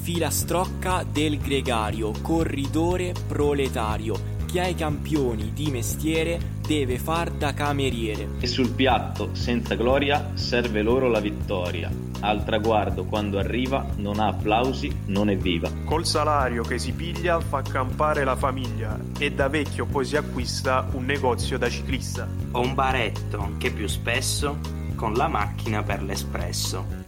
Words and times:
Filastrocca 0.00 1.04
del 1.04 1.38
gregario, 1.38 2.12
corridore 2.22 3.12
proletario. 3.26 4.36
Chi 4.46 4.58
ha 4.58 4.66
i 4.66 4.74
campioni 4.74 5.52
di 5.52 5.70
mestiere 5.70 6.56
deve 6.66 6.98
far 6.98 7.30
da 7.30 7.52
cameriere. 7.52 8.28
E 8.40 8.46
sul 8.46 8.70
piatto, 8.70 9.34
senza 9.34 9.74
gloria, 9.74 10.30
serve 10.32 10.80
loro 10.80 11.08
la 11.08 11.20
vittoria. 11.20 11.90
Al 12.20 12.44
traguardo, 12.44 13.04
quando 13.04 13.38
arriva, 13.38 13.86
non 13.96 14.18
ha 14.18 14.28
applausi, 14.28 14.90
non 15.06 15.28
è 15.28 15.36
viva. 15.36 15.70
Col 15.84 16.06
salario 16.06 16.62
che 16.62 16.78
si 16.78 16.92
piglia 16.92 17.40
fa 17.40 17.60
campare 17.60 18.24
la 18.24 18.36
famiglia 18.36 18.98
e 19.18 19.32
da 19.32 19.48
vecchio 19.48 19.84
poi 19.84 20.06
si 20.06 20.16
acquista 20.16 20.88
un 20.92 21.04
negozio 21.04 21.58
da 21.58 21.68
ciclista. 21.68 22.26
O 22.52 22.60
un 22.60 22.74
baretto 22.74 23.50
che 23.58 23.70
più 23.70 23.86
spesso 23.86 24.58
con 24.94 25.12
la 25.12 25.28
macchina 25.28 25.82
per 25.82 26.02
l'espresso. 26.02 27.07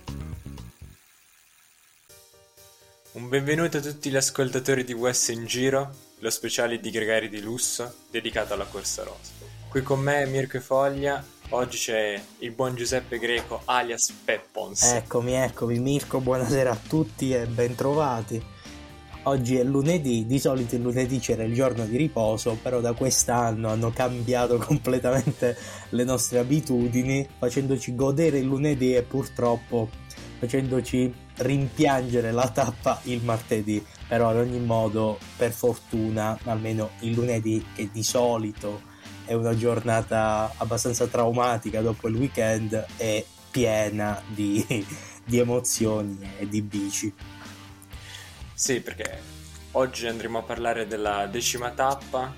Un 3.12 3.28
benvenuto 3.28 3.78
a 3.78 3.80
tutti 3.80 4.08
gli 4.08 4.14
ascoltatori 4.14 4.84
di 4.84 4.92
West 4.92 5.30
in 5.30 5.44
Giro, 5.44 5.90
lo 6.20 6.30
speciale 6.30 6.78
di 6.78 6.90
Gregari 6.90 7.28
di 7.28 7.40
Lusso 7.40 7.92
dedicato 8.08 8.54
alla 8.54 8.66
corsa 8.66 9.02
rosa. 9.02 9.32
Qui 9.68 9.82
con 9.82 9.98
me 9.98 10.26
Mirko 10.26 10.58
e 10.58 10.60
Foglia, 10.60 11.24
oggi 11.48 11.76
c'è 11.76 12.22
il 12.38 12.52
buon 12.52 12.76
Giuseppe 12.76 13.18
Greco 13.18 13.62
alias 13.64 14.14
Peppons. 14.24 14.84
Eccomi, 14.92 15.32
eccomi 15.32 15.80
Mirko, 15.80 16.20
buonasera 16.20 16.70
a 16.70 16.78
tutti 16.86 17.32
e 17.32 17.46
bentrovati. 17.46 18.40
Oggi 19.24 19.56
è 19.56 19.64
lunedì, 19.64 20.24
di 20.24 20.38
solito 20.38 20.76
il 20.76 20.82
lunedì 20.82 21.18
c'era 21.18 21.42
il 21.42 21.52
giorno 21.52 21.86
di 21.86 21.96
riposo, 21.96 22.56
però 22.62 22.80
da 22.80 22.92
quest'anno 22.92 23.70
hanno 23.70 23.90
cambiato 23.90 24.56
completamente 24.56 25.56
le 25.88 26.04
nostre 26.04 26.38
abitudini, 26.38 27.28
facendoci 27.38 27.92
godere 27.96 28.38
il 28.38 28.46
lunedì 28.46 28.94
e 28.94 29.02
purtroppo 29.02 29.90
facendoci 30.38 31.12
rimpiangere 31.40 32.32
la 32.32 32.48
tappa 32.48 33.00
il 33.04 33.22
martedì. 33.22 33.84
Però 34.08 34.30
ad 34.30 34.36
ogni 34.36 34.58
modo, 34.58 35.18
per 35.36 35.52
fortuna, 35.52 36.38
almeno 36.44 36.90
il 37.00 37.12
lunedì, 37.12 37.64
che 37.74 37.90
di 37.92 38.02
solito 38.02 38.88
è 39.24 39.34
una 39.34 39.56
giornata 39.56 40.52
abbastanza 40.56 41.06
traumatica 41.06 41.80
dopo 41.80 42.08
il 42.08 42.16
weekend, 42.16 42.86
è 42.96 43.24
piena 43.50 44.20
di, 44.26 44.64
di 45.24 45.38
emozioni 45.38 46.18
e 46.38 46.48
di 46.48 46.62
bici. 46.62 47.14
Sì, 48.52 48.80
perché 48.80 49.18
oggi 49.72 50.06
andremo 50.06 50.38
a 50.38 50.42
parlare 50.42 50.86
della 50.86 51.26
decima 51.26 51.70
tappa, 51.70 52.32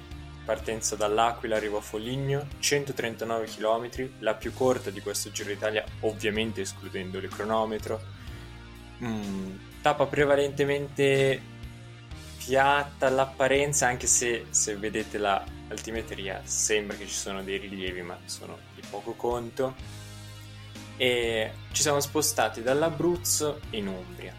partenza 0.44 0.96
dall'Aquila, 0.96 1.56
arrivo 1.56 1.78
a 1.78 1.80
Foligno, 1.80 2.46
139 2.58 3.46
km, 3.46 4.10
la 4.18 4.34
più 4.34 4.52
corta 4.52 4.90
di 4.90 5.00
questo 5.00 5.30
Giro 5.30 5.48
d'Italia, 5.48 5.84
ovviamente 6.00 6.60
escludendo 6.60 7.18
il 7.18 7.28
cronometro. 7.28 8.20
Mm, 9.04 9.56
tappa 9.82 10.06
prevalentemente 10.06 11.40
piatta 12.44 13.06
all'apparenza, 13.06 13.86
anche 13.86 14.06
se 14.06 14.46
se 14.50 14.76
vedete 14.76 15.18
la 15.18 15.44
altimetria 15.68 16.42
sembra 16.44 16.96
che 16.96 17.06
ci 17.06 17.14
sono 17.14 17.42
dei 17.42 17.58
rilievi, 17.58 18.02
ma 18.02 18.18
sono 18.24 18.58
di 18.74 18.82
poco 18.88 19.12
conto. 19.12 19.74
E 20.96 21.52
ci 21.72 21.82
siamo 21.82 22.00
spostati 22.00 22.62
dall'Abruzzo 22.62 23.60
in 23.70 23.88
Umbria. 23.88 24.34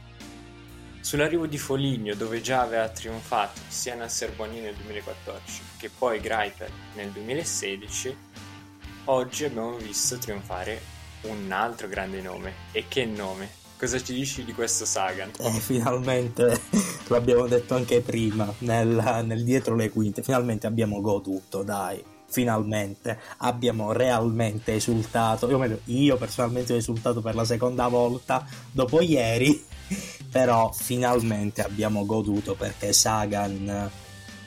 Sull'arrivo 1.01 1.47
di 1.47 1.57
Foligno, 1.57 2.15
dove 2.15 2.39
già 2.39 2.61
aveva 2.61 2.87
trionfato 2.87 3.59
sia 3.67 3.95
Nasser 3.95 4.31
Boni 4.33 4.61
nel 4.61 4.73
2014 4.75 5.61
che 5.77 5.89
poi 5.89 6.21
Greipel 6.21 6.71
nel 6.95 7.09
2016, 7.09 8.17
oggi 9.05 9.43
abbiamo 9.43 9.75
visto 9.75 10.17
trionfare 10.17 10.81
un 11.23 11.51
altro 11.51 11.89
grande 11.89 12.21
nome. 12.21 12.53
E 12.71 12.87
che 12.87 13.03
nome? 13.05 13.62
Cosa 13.83 14.01
ci 14.01 14.13
dici 14.13 14.45
di 14.45 14.53
questo 14.53 14.85
Sagan? 14.85 15.29
Eh, 15.39 15.59
finalmente, 15.59 16.57
l'abbiamo 17.09 17.47
detto 17.47 17.75
anche 17.75 17.99
prima, 17.99 18.49
nel, 18.59 19.23
nel 19.25 19.43
dietro 19.43 19.75
le 19.75 19.89
quinte, 19.89 20.23
finalmente 20.23 20.67
abbiamo 20.67 21.01
goduto, 21.01 21.63
dai 21.63 22.01
finalmente 22.25 23.19
abbiamo 23.39 23.91
realmente 23.91 24.75
esultato. 24.75 25.49
Io, 25.49 25.57
meglio, 25.57 25.79
io 25.83 26.15
personalmente 26.15 26.71
ho 26.71 26.77
esultato 26.77 27.19
per 27.19 27.35
la 27.35 27.43
seconda 27.43 27.89
volta 27.89 28.47
dopo 28.71 29.01
ieri, 29.01 29.61
però 30.31 30.71
finalmente 30.71 31.61
abbiamo 31.61 32.05
goduto 32.05 32.55
perché 32.55 32.93
Sagan 32.93 33.91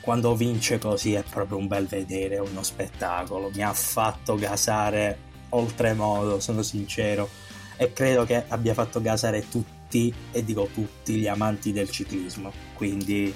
quando 0.01 0.35
vince 0.35 0.79
così 0.79 1.13
è 1.13 1.21
proprio 1.21 1.59
un 1.59 1.67
bel 1.67 1.85
vedere, 1.85 2.39
uno 2.39 2.63
spettacolo. 2.63 3.51
Mi 3.53 3.61
ha 3.61 3.73
fatto 3.73 4.33
gasare 4.33 5.25
oltremodo, 5.49 6.39
sono 6.39 6.63
sincero, 6.63 7.29
e 7.77 7.93
credo 7.93 8.25
che 8.25 8.43
abbia 8.47 8.73
fatto 8.73 9.01
gasare 9.01 9.47
tutti, 9.49 10.13
e 10.31 10.43
dico 10.43 10.69
tutti, 10.73 11.15
gli 11.15 11.27
amanti 11.27 11.71
del 11.71 11.89
ciclismo. 11.89 12.51
Quindi 12.73 13.33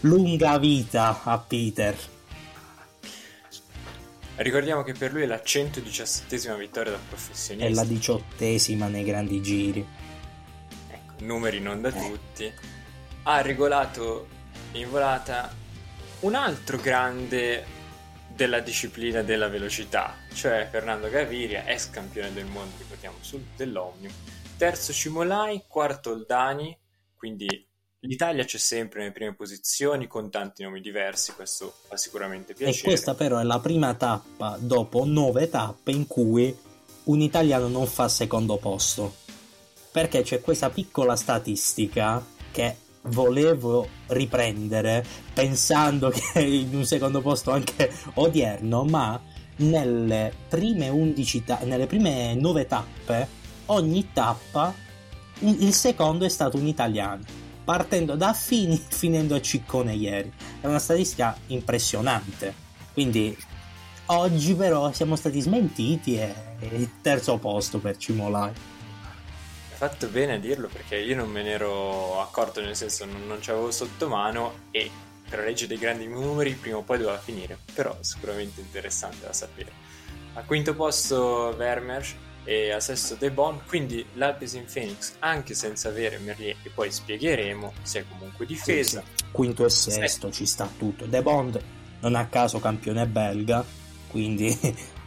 lunga 0.00 0.58
vita 0.58 1.22
a 1.22 1.38
Peter. 1.38 1.96
Ricordiamo 4.36 4.82
che 4.82 4.94
per 4.94 5.12
lui 5.12 5.22
è 5.22 5.26
la 5.26 5.40
117esima 5.44 6.56
vittoria 6.56 6.92
da 6.92 6.98
professionista. 7.08 7.68
È 7.68 7.74
la 7.74 7.84
diciottesima 7.84 8.88
nei 8.88 9.04
grandi 9.04 9.42
giri. 9.42 9.86
Ecco, 10.90 11.12
numeri 11.24 11.60
non 11.60 11.80
da 11.80 11.92
tutti. 11.92 12.50
Ha 13.24 13.40
regolato 13.42 14.26
in 14.72 14.88
volata 14.88 15.54
un 16.20 16.34
altro 16.34 16.78
grande 16.78 17.78
della 18.34 18.60
disciplina 18.60 19.20
della 19.20 19.48
velocità, 19.48 20.16
cioè 20.32 20.66
Fernando 20.70 21.10
Gaviria, 21.10 21.66
ex 21.66 21.90
campione 21.90 22.32
del 22.32 22.46
mondo, 22.46 22.84
ricordiamo, 23.00 23.16
sul, 23.20 23.42
dell'Omnium. 23.56 24.12
Terzo 24.56 24.92
Cimolai, 24.92 25.64
quarto 25.66 26.10
Oldani, 26.10 26.76
quindi 27.16 27.68
L'Italia 28.04 28.44
c'è 28.44 28.56
sempre 28.56 29.00
nelle 29.00 29.12
prime 29.12 29.34
posizioni 29.34 30.06
con 30.06 30.30
tanti 30.30 30.62
nomi 30.62 30.80
diversi, 30.80 31.34
questo 31.34 31.70
fa 31.86 31.98
sicuramente 31.98 32.54
piacere. 32.54 32.78
E 32.78 32.82
questa 32.82 33.12
però 33.12 33.36
è 33.36 33.42
la 33.42 33.60
prima 33.60 33.92
tappa 33.92 34.56
dopo 34.58 35.04
nove 35.04 35.50
tappe 35.50 35.90
in 35.90 36.06
cui 36.06 36.56
un 37.04 37.20
italiano 37.20 37.68
non 37.68 37.86
fa 37.86 38.08
secondo 38.08 38.56
posto. 38.56 39.16
Perché 39.92 40.22
c'è 40.22 40.40
questa 40.40 40.70
piccola 40.70 41.14
statistica 41.14 42.24
che 42.50 42.76
volevo 43.02 43.86
riprendere 44.06 45.04
pensando 45.34 46.08
che 46.32 46.40
in 46.40 46.74
un 46.74 46.86
secondo 46.86 47.20
posto 47.20 47.50
anche 47.50 47.92
odierno, 48.14 48.82
ma 48.84 49.20
nelle 49.60 50.32
prime 50.48 50.88
11 50.88 51.44
ta- 51.44 51.60
nelle 51.64 51.86
prime 51.86 52.34
9 52.34 52.66
tappe, 52.66 53.28
ogni 53.66 54.10
tappa 54.12 54.74
il 55.40 55.72
secondo 55.72 56.24
è 56.24 56.28
stato 56.28 56.58
un 56.58 56.66
italiano 56.66 57.48
partendo 57.64 58.16
da 58.16 58.32
Fini 58.32 58.76
finendo 58.88 59.34
a 59.34 59.40
Ciccone 59.40 59.94
ieri. 59.94 60.32
È 60.60 60.66
una 60.66 60.78
statistica 60.78 61.36
impressionante. 61.46 62.52
Quindi 62.92 63.36
oggi 64.06 64.54
però 64.54 64.92
siamo 64.92 65.14
stati 65.14 65.40
smentiti 65.40 66.18
e 66.18 66.34
il 66.72 67.00
terzo 67.00 67.38
posto 67.38 67.78
per 67.78 67.96
Cimolai. 67.96 68.48
Hai 68.50 69.76
fatto 69.76 70.08
bene 70.08 70.34
a 70.34 70.38
dirlo 70.38 70.68
perché 70.68 70.96
io 70.96 71.14
non 71.14 71.30
me 71.30 71.42
ne 71.42 71.50
ero 71.50 72.20
accorto, 72.20 72.60
nel 72.60 72.76
senso 72.76 73.04
non, 73.04 73.26
non 73.26 73.40
ci 73.40 73.50
avevo 73.50 73.70
sotto 73.70 74.08
mano 74.08 74.52
e 74.72 74.90
per 75.30 75.38
la 75.38 75.44
legge 75.44 75.68
dei 75.68 75.78
grandi 75.78 76.08
numeri 76.08 76.52
prima 76.54 76.78
o 76.78 76.82
poi 76.82 76.98
doveva 76.98 77.18
finire, 77.18 77.56
però 77.72 77.96
sicuramente 78.00 78.60
interessante 78.60 79.24
da 79.24 79.32
sapere. 79.32 79.70
Al 80.34 80.44
quinto 80.44 80.74
posto 80.74 81.54
Vermeer 81.56 82.04
e 82.44 82.72
a 82.72 82.80
sesto 82.80 83.14
De 83.14 83.30
Bon, 83.30 83.60
quindi 83.66 84.04
l'Alpes 84.14 84.60
Phoenix, 84.70 85.14
anche 85.20 85.54
senza 85.54 85.88
avere 85.88 86.18
Merlier, 86.18 86.56
che 86.60 86.70
poi 86.70 86.90
spiegheremo, 86.90 87.74
si 87.82 87.98
è 87.98 88.04
comunque 88.08 88.44
difesa. 88.44 89.00
Sì, 89.00 89.12
sì. 89.14 89.24
Quinto 89.30 89.64
e 89.64 89.70
sesto 89.70 89.90
Sesto. 90.00 90.30
ci 90.32 90.46
sta 90.46 90.68
tutto. 90.76 91.06
De 91.06 91.22
Bond 91.22 91.62
non 92.00 92.16
a 92.16 92.26
caso 92.26 92.58
campione 92.58 93.06
belga, 93.06 93.64
quindi... 94.08 94.58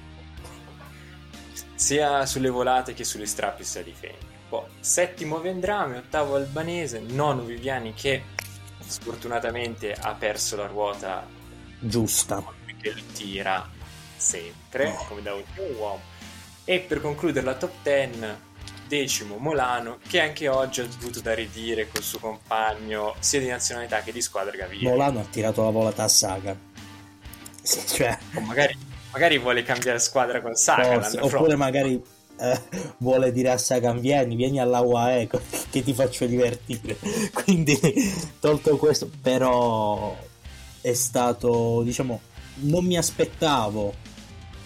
Sia 1.76 2.26
sulle 2.26 2.50
volate 2.50 2.94
che 2.94 3.04
sugli 3.04 3.26
strappi 3.26 3.66
si 3.66 3.84
difende. 3.84 4.31
Poi 4.48 4.64
settimo 4.80 5.42
Vendrame, 5.42 5.98
ottavo 5.98 6.36
Albanese, 6.36 7.00
nono 7.00 7.44
Viviani 7.44 7.94
che 7.94 8.24
sfortunatamente 8.85 9.94
ha 9.94 10.13
perso 10.13 10.56
la 10.56 10.68
ruota 10.68 11.25
giusta. 11.80 12.44
Che 12.81 12.94
tira 13.13 13.69
sempre, 14.18 14.94
come 15.07 15.21
da 15.21 15.33
ultimo 15.33 15.68
uomo 15.77 16.01
e 16.65 16.80
per 16.80 17.01
concludere 17.01 17.45
la 17.45 17.56
top 17.56 17.71
10, 17.81 18.25
decimo 18.88 19.38
Molano 19.38 20.00
che 20.07 20.21
anche 20.21 20.47
oggi 20.47 20.81
ha 20.81 20.85
dovuto 20.85 21.19
da 21.19 21.33
ridire 21.33 21.88
col 21.89 22.03
suo 22.03 22.19
compagno 22.19 23.15
sia 23.19 23.39
di 23.39 23.47
nazionalità 23.47 24.01
che 24.01 24.12
di 24.12 24.21
squadra 24.21 24.56
Gaviria. 24.56 24.89
Molano 24.89 25.19
ha 25.19 25.25
tirato 25.25 25.63
la 25.63 25.69
volata 25.69 26.03
a 26.03 26.07
Saga. 26.07 26.56
Sì, 27.62 27.85
cioè... 27.88 28.18
O 28.35 28.41
magari, 28.41 28.77
magari 29.12 29.38
vuole 29.38 29.63
cambiare 29.63 30.00
squadra 30.00 30.41
con 30.41 30.56
Saga. 30.56 31.01
Forse, 31.01 31.19
oppure 31.19 31.56
magari 31.56 32.01
vuole 32.97 33.31
dire 33.31 33.51
a 33.51 33.57
Sagan 33.57 34.00
vieni, 34.00 34.35
vieni 34.35 34.59
alla 34.59 34.81
UAE 34.81 35.30
che 35.69 35.83
ti 35.83 35.94
faccio 35.94 36.25
divertire. 36.25 36.97
Quindi, 37.33 37.77
tolto 38.39 38.77
questo, 38.77 39.09
però 39.21 40.15
è 40.81 40.94
stato, 40.94 41.81
diciamo, 41.83 42.21
non 42.56 42.85
mi 42.85 42.97
aspettavo 42.97 43.94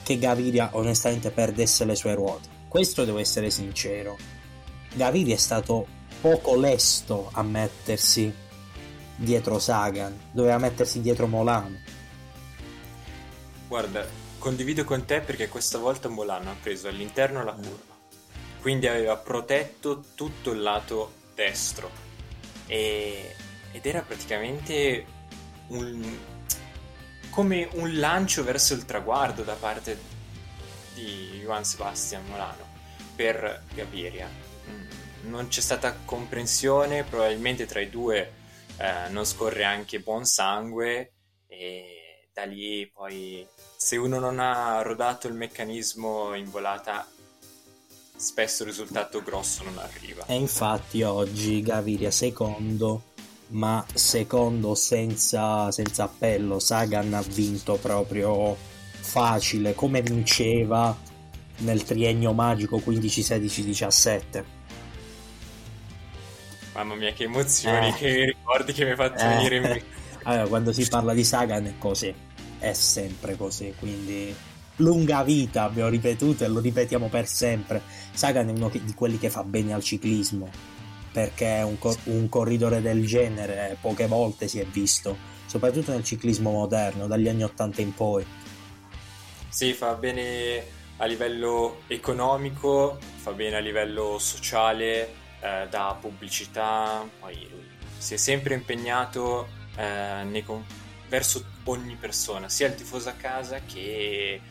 che 0.04 0.18
Gaviria 0.18 0.70
onestamente 0.74 1.32
perdesse 1.32 1.86
le 1.86 1.96
sue 1.96 2.16
ruote. 2.16 2.48
Questo 2.68 3.06
devo 3.06 3.20
essere 3.20 3.50
sincero. 3.50 4.18
Gaviria 4.94 5.36
è 5.36 5.38
stato 5.38 5.86
poco 6.22 6.56
lesto 6.56 7.30
a 7.32 7.44
mettersi 7.44 8.34
dietro 9.16 9.60
Sagan, 9.60 10.18
doveva 10.32 10.58
mettersi 10.58 11.02
dietro 11.02 11.28
Molano. 11.28 11.78
Guarda, 13.68 14.06
condivido 14.48 14.86
con 14.86 15.04
te 15.04 15.20
perché 15.20 15.50
questa 15.50 15.78
volta 15.78 16.08
Molano 16.08 16.52
ha 16.52 16.56
preso 16.62 16.88
all'interno 16.88 17.44
la 17.44 17.52
curva, 17.52 17.94
quindi 18.62 18.88
aveva 18.88 19.18
protetto 19.18 20.06
tutto 20.16 20.52
il 20.52 20.62
lato 20.62 21.16
destro 21.36 21.92
e, 22.66 23.36
ed 23.74 23.86
era 23.86 24.04
praticamente 24.04 25.06
un, 25.68 26.18
come 27.30 27.68
un 27.74 28.00
lancio 28.00 28.46
verso 28.46 28.74
il 28.74 28.86
traguardo 28.86 29.44
da 29.44 29.56
parte 29.56 30.00
di 30.94 31.42
Juan 31.44 31.66
Sebastian 31.66 32.26
Molano 32.28 32.66
per 33.18 33.64
Gaviria. 33.74 34.30
Mm, 34.70 35.30
non 35.30 35.50
c'è 35.50 35.60
stata 35.60 35.94
comprensione, 36.06 37.04
probabilmente 37.04 37.66
tra 37.66 37.82
i 37.82 37.90
due 37.90 38.32
eh, 38.78 39.10
non 39.10 39.26
scorre 39.26 39.66
anche 39.66 40.00
buon 40.00 40.24
sangue 40.24 41.12
e 41.48 42.07
da 42.38 42.44
lì 42.44 42.88
poi 42.94 43.48
se 43.76 43.98
uno 43.98 44.20
non 44.20 44.38
ha 44.38 44.80
rodato 44.84 45.28
il 45.28 45.34
meccanismo 45.34 46.36
in 46.36 46.52
volata 46.52 47.08
spesso 48.16 48.62
il 48.62 48.70
risultato 48.70 49.24
grosso 49.24 49.64
non 49.64 49.80
arriva. 49.80 50.24
E 50.28 50.36
infatti 50.36 51.02
oggi 51.02 51.64
Gaviria 51.64 52.12
secondo, 52.12 53.14
ma 53.50 53.84
secondo 53.92 54.76
senza, 54.76 55.72
senza 55.72 56.04
appello. 56.04 56.60
Sagan 56.60 57.12
ha 57.16 57.22
vinto 57.22 57.78
proprio 57.78 58.56
facile, 58.56 59.74
come 59.74 60.04
vinceva 60.04 60.96
nel 61.60 61.84
triennio 61.84 62.34
magico 62.34 62.78
15, 62.78 63.24
16, 63.24 63.64
17. 63.64 64.46
Mamma 66.74 66.94
mia, 66.94 67.14
che 67.14 67.24
emozioni, 67.24 67.88
eh. 67.88 67.94
che 67.94 68.26
ricordi 68.26 68.74
che 68.74 68.84
mi 68.84 68.92
hai 68.92 68.96
fatto 68.96 69.24
eh. 69.24 69.28
venire 69.28 69.56
in 69.56 69.62
mente. 69.74 69.86
allora, 70.22 70.48
quando 70.48 70.72
si 70.72 70.88
parla 70.88 71.16
di 71.16 71.24
Sagan 71.24 71.66
è 71.66 71.74
così 71.80 72.26
è 72.60 72.74
sempre 72.74 73.36
così, 73.36 73.74
quindi 73.78 74.36
lunga 74.78 75.24
vita 75.24 75.64
abbiamo 75.64 75.90
ripetuto 75.90 76.44
e 76.44 76.48
lo 76.48 76.60
ripetiamo 76.60 77.08
per 77.08 77.28
sempre. 77.28 77.82
Sagan 78.12 78.50
è 78.50 78.52
uno 78.52 78.70
di 78.70 78.94
quelli 78.94 79.18
che 79.18 79.30
fa 79.30 79.44
bene 79.44 79.74
al 79.74 79.84
ciclismo, 79.84 80.50
perché 81.12 81.62
un, 81.66 81.78
cor- 81.78 82.00
un 82.06 82.28
corridore 82.30 82.82
del 82.82 83.06
genere 83.06 83.78
poche 83.80 84.08
volte 84.08 84.48
si 84.48 84.60
è 84.60 84.66
visto, 84.66 85.18
soprattutto 85.46 85.92
nel 85.92 86.04
ciclismo 86.04 86.52
moderno, 86.52 87.08
dagli 87.08 87.28
anni 87.28 87.44
80 87.44 87.82
in 87.82 87.94
poi. 87.94 88.26
Sì, 89.50 89.74
fa 89.74 89.94
bene 89.94 90.76
a 90.98 91.06
livello 91.06 91.82
economico, 91.88 93.00
fa 93.16 93.32
bene 93.32 93.58
a 93.58 93.60
livello 93.60 94.18
sociale, 94.20 95.26
eh, 95.40 95.68
da 95.70 95.96
pubblicità, 96.00 97.08
poi 97.20 97.48
si 97.98 98.16
è 98.16 98.18
sempre 98.18 98.54
impegnato 98.54 99.48
eh, 99.76 100.24
nei 100.24 100.44
verso 101.10 101.44
ogni 101.68 101.96
persona, 101.96 102.50
sia 102.50 102.68
il 102.68 102.76
tifoso 102.76 103.10
a 103.10 103.14
casa 103.14 103.62
che 103.66 104.42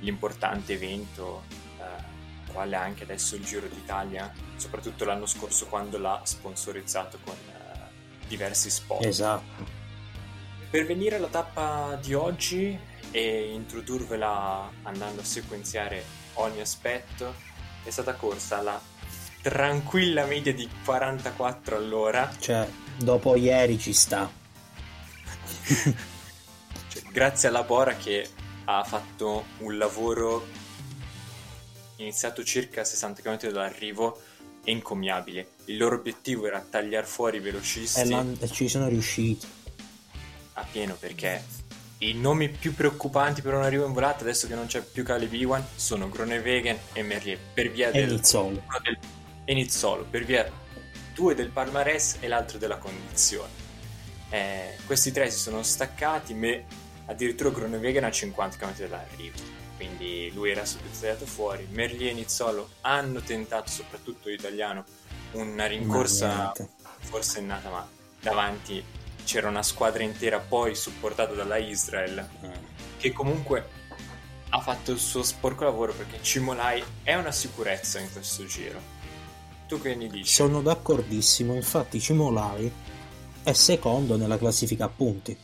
l'importante 0.00 0.74
evento, 0.74 1.44
eh, 1.78 2.52
quale 2.52 2.76
anche 2.76 3.04
adesso 3.04 3.34
il 3.36 3.44
Giro 3.44 3.66
d'Italia, 3.68 4.32
soprattutto 4.56 5.04
l'anno 5.04 5.26
scorso 5.26 5.66
quando 5.66 5.98
l'ha 5.98 6.20
sponsorizzato 6.24 7.18
con 7.24 7.34
eh, 7.34 8.26
diversi 8.26 8.70
spot. 8.70 9.04
Esatto. 9.04 9.80
Per 10.70 10.86
venire 10.86 11.16
alla 11.16 11.28
tappa 11.28 11.98
di 12.00 12.14
oggi 12.14 12.78
e 13.10 13.52
introdurvela 13.52 14.70
andando 14.82 15.20
a 15.20 15.24
sequenziare 15.24 16.04
ogni 16.34 16.60
aspetto, 16.60 17.34
è 17.84 17.90
stata 17.90 18.14
corsa 18.14 18.62
la 18.62 18.80
tranquilla 19.42 20.24
media 20.24 20.54
di 20.54 20.68
44 20.84 21.76
all'ora. 21.76 22.32
Cioè, 22.38 22.66
dopo 22.96 23.36
ieri 23.36 23.78
ci 23.78 23.92
sta 23.92 24.30
grazie 27.12 27.48
alla 27.48 27.62
Bora 27.62 27.94
che 27.94 28.26
ha 28.64 28.82
fatto 28.84 29.44
un 29.58 29.76
lavoro 29.76 30.46
iniziato 31.96 32.42
circa 32.42 32.84
60 32.84 33.22
km 33.22 33.50
dall'arrivo 33.50 34.20
encomiabile. 34.64 35.48
Il 35.66 35.76
loro 35.76 35.96
obiettivo 35.96 36.46
era 36.46 36.60
tagliare 36.60 37.06
fuori 37.06 37.36
i 37.36 37.40
velocisti. 37.40 38.00
E 38.00 38.50
ci 38.50 38.68
sono 38.68 38.88
riusciti. 38.88 39.46
A 40.54 40.66
pieno 40.70 40.94
perché 40.98 41.42
i 41.98 42.14
nomi 42.14 42.48
più 42.48 42.74
preoccupanti 42.74 43.42
per 43.42 43.54
un 43.54 43.62
arrivo 43.62 43.86
in 43.86 43.92
volata, 43.92 44.22
adesso 44.22 44.46
che 44.46 44.54
non 44.54 44.66
c'è 44.66 44.82
più 44.82 45.04
Caleb 45.04 45.32
Iwan, 45.32 45.64
sono 45.74 46.08
Gronewagen 46.08 46.78
e 46.92 47.02
Merlier. 47.02 47.38
Per 47.52 47.70
via 47.70 47.90
del, 47.90 48.10
Nizzolo. 48.10 48.62
del 48.82 48.98
e 49.44 49.54
Nizzolo, 49.54 50.04
per 50.08 50.24
via 50.24 50.50
due 51.14 51.34
del 51.34 51.48
palmarès 51.48 52.16
e 52.20 52.28
l'altro 52.28 52.58
della 52.58 52.78
condizione. 52.78 53.60
Eh, 54.30 54.76
questi 54.86 55.12
tre 55.12 55.30
si 55.30 55.38
sono 55.38 55.62
staccati, 55.62 56.32
me 56.32 56.64
addirittura 57.06 57.50
Groenewegen 57.50 58.04
a 58.04 58.10
50 58.10 58.56
km 58.56 58.76
dall'arrivo, 58.88 59.38
quindi 59.76 60.30
lui 60.34 60.50
era 60.50 60.64
subito 60.64 60.98
tagliato 60.98 61.26
fuori. 61.26 61.66
Merlier 61.70 62.10
e 62.10 62.14
Nizzolo 62.14 62.68
hanno 62.82 63.20
tentato, 63.20 63.70
soprattutto 63.70 64.28
l'italiano, 64.28 64.84
una 65.32 65.66
rincorsa 65.66 66.52
forse 67.02 67.40
è 67.40 67.42
nata, 67.42 67.70
ma 67.70 67.88
davanti 68.20 68.82
c'era 69.24 69.48
una 69.48 69.62
squadra 69.62 70.02
intera 70.02 70.38
poi 70.38 70.74
supportata 70.74 71.34
dalla 71.34 71.58
Israel, 71.58 72.28
mm. 72.44 72.50
che 72.98 73.12
comunque 73.12 73.80
ha 74.48 74.60
fatto 74.60 74.92
il 74.92 74.98
suo 74.98 75.22
sporco 75.22 75.64
lavoro 75.64 75.92
perché 75.92 76.18
Cimolai 76.22 76.82
è 77.02 77.14
una 77.14 77.32
sicurezza 77.32 77.98
in 77.98 78.10
questo 78.12 78.44
giro. 78.46 78.80
Tu 79.66 79.80
che 79.80 79.94
ne 79.94 80.08
dici? 80.08 80.32
Sono 80.32 80.60
d'accordissimo, 80.60 81.54
infatti 81.54 82.00
Cimolai 82.00 82.70
è 83.42 83.52
secondo 83.52 84.16
nella 84.16 84.38
classifica 84.38 84.84
a 84.84 84.88
punti. 84.88 85.36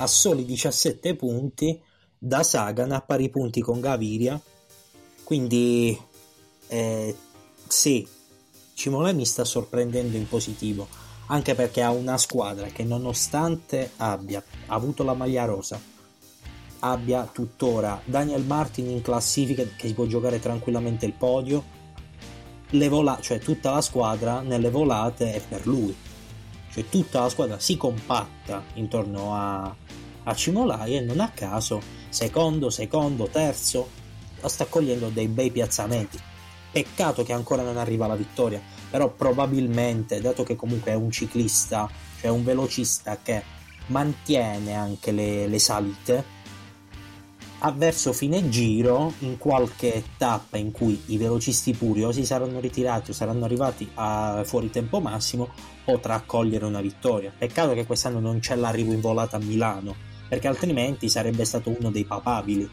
Ha 0.00 0.06
soli 0.06 0.46
17 0.46 1.14
punti 1.14 1.78
da 2.16 2.42
Sagan 2.42 2.90
a 2.92 3.02
pari 3.02 3.28
punti 3.28 3.60
con 3.60 3.80
Gaviria. 3.80 4.40
Quindi 5.22 5.98
eh, 6.68 7.16
sì, 7.68 8.08
Cimolè 8.72 9.12
mi 9.12 9.26
sta 9.26 9.44
sorprendendo 9.44 10.16
in 10.16 10.26
positivo, 10.26 10.88
anche 11.26 11.54
perché 11.54 11.82
ha 11.82 11.90
una 11.90 12.16
squadra 12.16 12.68
che 12.68 12.82
nonostante 12.82 13.90
abbia 13.96 14.42
avuto 14.68 15.04
la 15.04 15.12
maglia 15.12 15.44
rosa, 15.44 15.78
abbia 16.78 17.28
tuttora 17.30 18.00
Daniel 18.06 18.44
Martin 18.44 18.88
in 18.88 19.02
classifica 19.02 19.64
che 19.76 19.88
si 19.88 19.92
può 19.92 20.06
giocare 20.06 20.40
tranquillamente 20.40 21.04
il 21.04 21.12
podio, 21.12 21.62
le 22.70 22.88
vola- 22.88 23.18
cioè 23.20 23.38
tutta 23.38 23.70
la 23.70 23.82
squadra 23.82 24.40
nelle 24.40 24.70
volate 24.70 25.34
è 25.34 25.42
per 25.46 25.66
lui 25.66 25.94
cioè 26.70 26.88
tutta 26.88 27.20
la 27.20 27.28
squadra 27.28 27.58
si 27.58 27.76
compatta 27.76 28.62
intorno 28.74 29.34
a, 29.34 29.74
a 30.24 30.34
Cimolai 30.34 30.96
e 30.96 31.00
non 31.00 31.20
a 31.20 31.30
caso 31.30 31.80
secondo, 32.08 32.70
secondo, 32.70 33.28
terzo 33.28 33.88
sta 34.44 34.66
cogliendo 34.66 35.08
dei 35.08 35.28
bei 35.28 35.50
piazzamenti. 35.50 36.18
Peccato 36.72 37.24
che 37.24 37.32
ancora 37.32 37.62
non 37.62 37.76
arriva 37.76 38.06
la 38.06 38.16
vittoria, 38.16 38.60
però 38.90 39.10
probabilmente, 39.10 40.20
dato 40.20 40.42
che 40.44 40.56
comunque 40.56 40.92
è 40.92 40.94
un 40.94 41.10
ciclista, 41.10 41.90
cioè 42.20 42.30
un 42.30 42.44
velocista 42.44 43.18
che 43.22 43.42
mantiene 43.86 44.74
anche 44.74 45.10
le, 45.10 45.46
le 45.48 45.58
salite, 45.58 46.38
verso 47.74 48.12
fine 48.12 48.48
giro, 48.48 49.12
in 49.18 49.36
qualche 49.36 50.02
tappa 50.16 50.56
in 50.56 50.70
cui 50.70 50.98
i 51.06 51.18
velocisti 51.18 51.74
puri 51.74 52.04
o 52.04 52.12
si 52.12 52.24
saranno 52.24 52.60
ritirati 52.60 53.10
o 53.10 53.14
saranno 53.14 53.44
arrivati 53.44 53.90
a 53.94 54.42
fuori 54.44 54.70
tempo 54.70 55.00
massimo, 55.00 55.50
potrà 55.84 56.22
cogliere 56.24 56.64
una 56.64 56.80
vittoria. 56.80 57.32
Peccato 57.36 57.74
che 57.74 57.84
quest'anno 57.84 58.20
non 58.20 58.38
c'è 58.38 58.54
l'arrivo 58.54 58.92
in 58.92 59.00
volata 59.00 59.36
a 59.36 59.40
Milano, 59.40 60.08
perché 60.30 60.46
altrimenti 60.46 61.08
sarebbe 61.08 61.44
stato 61.44 61.74
uno 61.76 61.90
dei 61.90 62.04
papabili. 62.04 62.70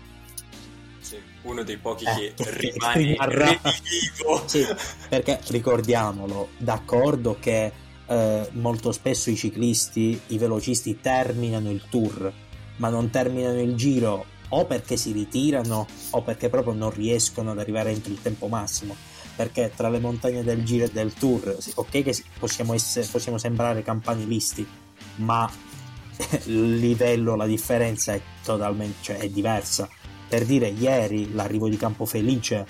Sì, 0.99 1.17
uno 1.41 1.63
dei 1.63 1.77
pochi 1.77 2.05
eh, 2.05 2.33
che 2.35 2.51
rimane 2.53 3.01
rimarrà. 3.01 3.59
Sì, 4.45 4.63
perché 5.09 5.39
ricordiamolo, 5.47 6.49
d'accordo 6.57 7.37
che 7.39 7.71
eh, 8.05 8.49
molto 8.51 8.91
spesso 8.91 9.31
i 9.31 9.35
ciclisti, 9.35 10.21
i 10.27 10.37
velocisti 10.37 11.01
terminano 11.01 11.71
il 11.71 11.81
tour, 11.89 12.31
ma 12.75 12.89
non 12.89 13.09
terminano 13.09 13.59
il 13.59 13.73
giro 13.73 14.25
o 14.49 14.65
perché 14.65 14.95
si 14.95 15.11
ritirano 15.11 15.87
o 16.11 16.21
perché 16.21 16.49
proprio 16.49 16.73
non 16.73 16.91
riescono 16.91 17.51
ad 17.51 17.59
arrivare 17.59 17.89
entro 17.89 18.11
il 18.13 18.21
tempo 18.21 18.47
massimo. 18.47 18.95
perché 19.35 19.71
tra 19.75 19.89
le 19.89 19.99
montagne 19.99 20.43
del 20.43 20.63
Giro 20.63 20.85
e 20.85 20.89
del 20.91 21.13
Tour, 21.13 21.57
ok 21.75 22.03
che 22.03 22.23
possiamo, 22.39 22.73
essere, 22.73 23.05
possiamo 23.05 23.37
sembrare 23.37 23.83
campanilisti, 23.83 24.67
ma 25.17 25.47
il 26.45 26.77
livello, 26.77 27.35
la 27.35 27.45
differenza 27.45 28.13
è 28.13 28.21
totalmente 28.43 28.97
cioè, 29.01 29.17
è 29.17 29.29
diversa. 29.29 29.87
Per 30.27 30.45
dire, 30.45 30.67
ieri 30.67 31.33
l'arrivo 31.33 31.69
di 31.69 31.77
Campofelice 31.77 32.65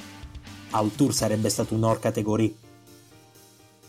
al 0.71 0.93
Tour 0.95 1.13
sarebbe 1.13 1.49
stato 1.49 1.73
un'or 1.73 1.99
categoria. 1.99 2.51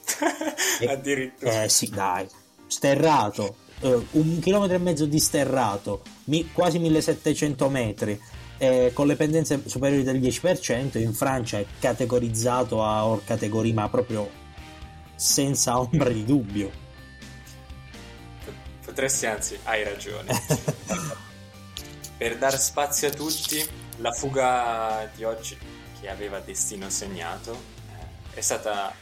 Addirittura. 0.89 1.65
Eh 1.65 1.69
sì, 1.69 1.89
dai. 1.89 2.27
Sterrato, 2.67 3.57
eh, 3.81 4.01
un 4.13 4.39
chilometro 4.41 4.77
e 4.77 4.79
mezzo 4.79 5.07
di 5.07 5.19
sterrato, 5.19 6.03
mi, 6.25 6.51
quasi 6.53 6.79
1700 6.79 7.69
metri, 7.69 8.21
eh, 8.59 8.91
con 8.93 9.07
le 9.07 9.17
pendenze 9.17 9.63
superiori 9.67 10.03
del 10.03 10.21
10%, 10.21 10.99
in 10.99 11.13
Francia 11.13 11.59
è 11.59 11.67
categorizzato 11.79 12.83
a 12.83 13.07
or 13.07 13.25
categoria, 13.25 13.75
ma 13.75 13.89
proprio 13.89 14.29
senza 15.15 15.79
ombra 15.79 16.11
di 16.11 16.25
dubbio. 16.25 16.87
Potresti, 18.99 19.27
anzi, 19.27 19.59
hai 19.63 19.85
ragione. 19.85 20.27
per 22.19 22.37
dar 22.37 22.59
spazio 22.59 23.07
a 23.07 23.13
tutti, 23.13 23.65
la 23.99 24.11
fuga 24.11 25.09
di 25.15 25.23
oggi, 25.23 25.57
che 26.01 26.09
aveva 26.09 26.41
destino 26.41 26.91
segnato, 26.91 27.53
eh, 27.53 28.35
è 28.35 28.41
stata 28.41 28.93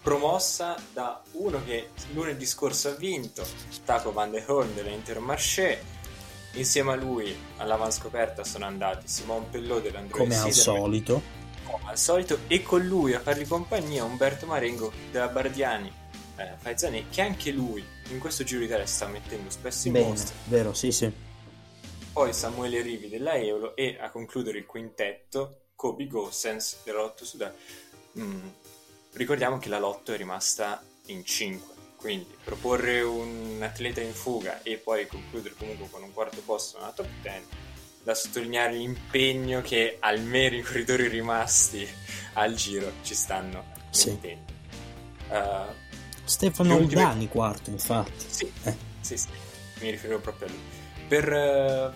promossa 0.00 0.76
da 0.92 1.20
uno 1.32 1.60
che 1.64 1.88
lunedì 2.12 2.46
scorso 2.46 2.90
ha 2.90 2.92
vinto, 2.92 3.44
Taco 3.84 4.12
Van 4.12 4.30
de 4.30 4.44
Horn 4.46 4.76
dell'Intermarché. 4.76 5.82
Insieme 6.52 6.92
a 6.92 6.94
lui 6.94 7.36
all'avanscoperta 7.56 8.44
sono 8.44 8.66
andati 8.66 9.08
Simon 9.08 9.50
Pellot 9.50 9.82
dell'Android 9.82 10.22
Come 10.22 10.38
al 10.38 10.52
solito. 10.52 11.20
Come 11.64 11.90
al 11.90 11.98
solito. 11.98 12.38
E 12.46 12.62
con 12.62 12.86
lui 12.86 13.12
a 13.14 13.18
fargli 13.18 13.44
compagnia 13.44 14.04
Umberto 14.04 14.46
Marengo 14.46 14.92
della 15.10 15.26
Bardiani 15.26 15.98
eh, 16.40 16.56
Faizani, 16.58 17.06
che 17.10 17.20
anche 17.22 17.50
lui 17.50 17.84
in 18.10 18.18
questo 18.18 18.44
Giro 18.44 18.60
d'Italia 18.60 18.86
si 18.86 18.94
sta 18.94 19.06
mettendo 19.06 19.50
spesso 19.50 19.86
in 19.88 19.92
Bene, 19.94 20.06
mostra. 20.08 20.34
vero, 20.46 20.72
sì, 20.72 20.90
sì. 20.92 21.10
Poi 22.12 22.32
Samuele 22.32 22.80
Rivi 22.82 23.08
della 23.08 23.34
Eolo 23.34 23.76
e 23.76 23.96
a 24.00 24.10
concludere 24.10 24.58
il 24.58 24.66
quintetto 24.66 25.60
Kobe 25.76 26.06
Gossens 26.06 26.78
della 26.84 26.98
Lotto 27.00 27.24
Sudano. 27.24 27.54
Mm, 28.18 28.48
ricordiamo 29.12 29.58
che 29.58 29.68
la 29.68 29.78
Lotto 29.78 30.12
è 30.12 30.16
rimasta 30.16 30.82
in 31.06 31.24
5 31.24 31.68
quindi 31.96 32.34
proporre 32.42 33.02
un 33.02 33.58
atleta 33.60 34.00
in 34.00 34.14
fuga 34.14 34.62
e 34.62 34.78
poi 34.78 35.06
concludere 35.06 35.54
comunque 35.54 35.86
con 35.90 36.02
un 36.02 36.12
quarto 36.14 36.40
posto 36.40 36.78
nella 36.78 36.92
top 36.92 37.06
10 37.20 37.44
da 38.02 38.14
sottolineare 38.14 38.72
l'impegno 38.74 39.60
che 39.60 39.98
almeno 40.00 40.56
i 40.56 40.62
corridori 40.62 41.08
rimasti 41.08 41.86
al 42.34 42.54
giro 42.54 42.90
ci 43.02 43.14
stanno 43.14 43.64
Sì. 43.90 44.10
mettendo 44.10 44.58
Uh, 45.28 45.72
Stefano 46.30 46.76
Udani 46.76 47.26
quarto, 47.28 47.70
infatti. 47.70 48.24
sì, 48.28 48.52
Eh. 48.62 48.76
sì, 49.00 49.16
sì, 49.16 49.26
mi 49.80 49.90
riferivo 49.90 50.20
proprio 50.20 50.46
a 50.46 50.50
lui. 50.50 50.60
Per 51.08 51.32
eh, 51.32 51.92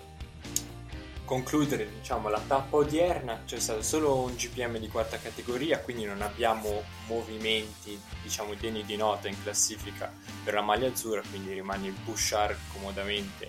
concludere, 1.25 1.89
diciamo, 2.01 2.29
la 2.29 2.41
tappa 2.45 2.77
odierna 2.79 3.43
c'è 3.47 3.61
stato 3.61 3.83
solo 3.83 4.17
un 4.23 4.35
GPM 4.35 4.79
di 4.79 4.89
quarta 4.89 5.19
categoria, 5.19 5.79
quindi 5.79 6.05
non 6.05 6.21
abbiamo 6.21 6.83
movimenti, 7.07 7.97
diciamo, 8.25 8.55
degni 8.55 8.85
di 8.85 8.97
nota 8.97 9.29
in 9.29 9.41
classifica 9.41 10.13
per 10.43 10.55
la 10.55 10.63
maglia 10.63 10.89
azzurra, 10.89 11.23
quindi 11.31 11.53
rimane 11.53 11.87
il 11.87 11.95
Bouchard 12.05 12.57
comodamente 12.73 13.45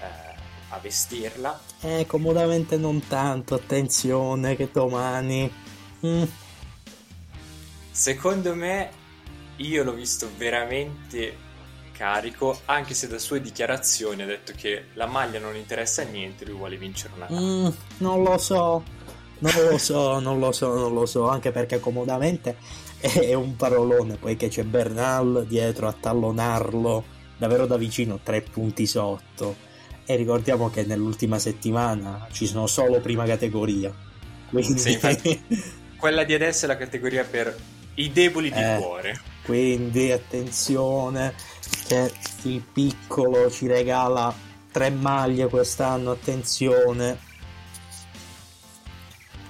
eh, 0.00 0.34
a 0.68 0.78
vestirla. 0.78 1.58
Eh, 1.80 2.04
comodamente 2.06 2.76
non 2.76 3.06
tanto, 3.08 3.54
attenzione 3.54 4.54
che 4.54 4.68
domani... 4.70 5.50
Mm, 6.04 6.24
Secondo 7.90 8.54
me, 8.54 8.90
io 9.56 9.84
l'ho 9.84 9.92
visto 9.94 10.28
veramente 10.36 11.44
carico, 11.92 12.60
anche 12.66 12.92
se 12.94 13.08
da 13.08 13.18
sue 13.18 13.40
dichiarazioni 13.40 14.22
ha 14.22 14.26
detto 14.26 14.52
che 14.56 14.86
la 14.94 15.06
maglia 15.06 15.38
non 15.38 15.56
interessa 15.56 16.02
a 16.02 16.04
niente, 16.04 16.44
lui 16.44 16.54
vuole 16.56 16.76
vincere 16.76 17.14
una 17.16 17.26
tappa. 17.26 17.40
mm, 17.40 17.68
non 17.98 18.22
lo 18.22 18.36
so, 18.38 18.82
non 19.38 19.52
lo 19.70 19.78
so, 19.78 20.18
non 20.20 20.38
lo 20.38 20.52
so, 20.52 20.74
non 20.74 20.92
lo 20.92 21.06
so, 21.06 21.28
anche 21.28 21.50
perché 21.52 21.80
comodamente 21.80 22.56
è 23.00 23.32
un 23.34 23.56
parolone, 23.56 24.16
poiché 24.16 24.48
c'è 24.48 24.64
Bernal 24.64 25.46
dietro 25.46 25.88
a 25.88 25.92
tallonarlo 25.98 27.04
davvero 27.38 27.66
da 27.66 27.76
vicino, 27.76 28.20
tre 28.22 28.42
punti 28.42 28.86
sotto. 28.86 29.64
E 30.08 30.14
ricordiamo 30.16 30.70
che 30.70 30.84
nell'ultima 30.84 31.38
settimana 31.38 32.28
ci 32.30 32.46
sono 32.46 32.66
solo 32.66 33.00
prima 33.00 33.24
categoria. 33.24 33.92
Quindi, 34.48 34.78
Sì, 34.78 34.92
infatti. 34.92 35.42
Quella 35.96 36.24
di 36.24 36.32
adesso 36.34 36.64
è 36.64 36.68
la 36.68 36.76
categoria 36.76 37.24
per 37.24 37.56
i 37.94 38.12
deboli 38.12 38.50
di 38.52 38.60
Eh. 38.60 38.76
cuore. 38.78 39.20
Quindi 39.46 40.10
attenzione 40.12 41.34
che 41.86 42.12
il 42.42 42.60
piccolo 42.60 43.48
ci 43.50 43.66
regala 43.66 44.34
tre 44.70 44.90
maglie 44.90 45.48
quest'anno, 45.48 46.10
attenzione. 46.10 47.18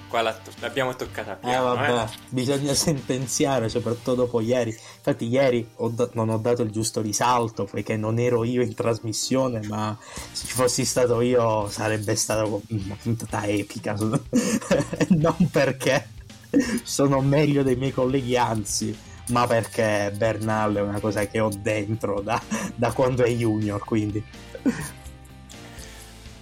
Qua 0.07 0.21
la- 0.21 0.39
l'abbiamo 0.61 0.95
toccata 0.95 1.33
Eh 1.33 1.37
piano, 1.37 1.75
vabbè, 1.75 2.03
eh. 2.03 2.07
bisogna 2.29 2.73
sentenziare, 2.75 3.67
soprattutto 3.67 4.15
dopo 4.15 4.39
ieri. 4.39 4.69
Infatti 4.69 5.27
ieri 5.27 5.67
ho 5.77 5.89
da- 5.89 6.09
non 6.13 6.29
ho 6.29 6.37
dato 6.37 6.61
il 6.61 6.71
giusto 6.71 7.01
risalto 7.01 7.65
perché 7.65 7.97
non 7.97 8.17
ero 8.17 8.45
io 8.45 8.61
in 8.61 8.73
trasmissione, 8.73 9.59
ma 9.67 9.97
se 10.31 10.47
ci 10.47 10.53
fossi 10.53 10.85
stato 10.85 11.19
io 11.19 11.67
sarebbe 11.69 12.15
stata 12.15 12.45
una 12.45 12.95
puntata 13.01 13.45
epica. 13.47 13.97
non 15.09 15.49
perché 15.51 16.07
sono 16.83 17.19
meglio 17.19 17.63
dei 17.63 17.75
miei 17.75 17.91
colleghi, 17.91 18.37
anzi, 18.37 18.97
ma 19.29 19.47
perché 19.47 20.11
Bernal 20.15 20.75
è 20.75 20.81
una 20.81 20.99
cosa 20.99 21.25
che 21.27 21.39
ho 21.39 21.49
dentro 21.49 22.21
da, 22.21 22.41
da 22.75 22.91
quando 22.91 23.23
è 23.23 23.29
junior, 23.29 23.83
quindi... 23.83 24.23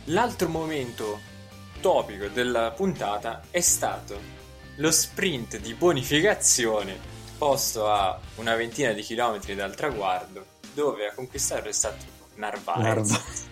L'altro 0.06 0.50
momento 0.50 1.20
topico 1.82 2.28
della 2.28 2.72
puntata 2.72 3.42
è 3.50 3.60
stato 3.60 4.34
lo 4.76 4.92
sprint 4.92 5.60
di 5.60 5.74
bonificazione 5.74 7.14
posto 7.38 7.90
a 7.90 8.20
una 8.36 8.56
ventina 8.56 8.92
di 8.92 9.02
chilometri 9.02 9.56
dal 9.56 9.76
traguardo, 9.76 10.46
dove 10.74 11.08
a 11.08 11.14
conquistarlo 11.14 11.70
è 11.70 11.74
stato 11.74 12.06
Narvaez. 12.36 12.78
Narvaez. 12.84 13.46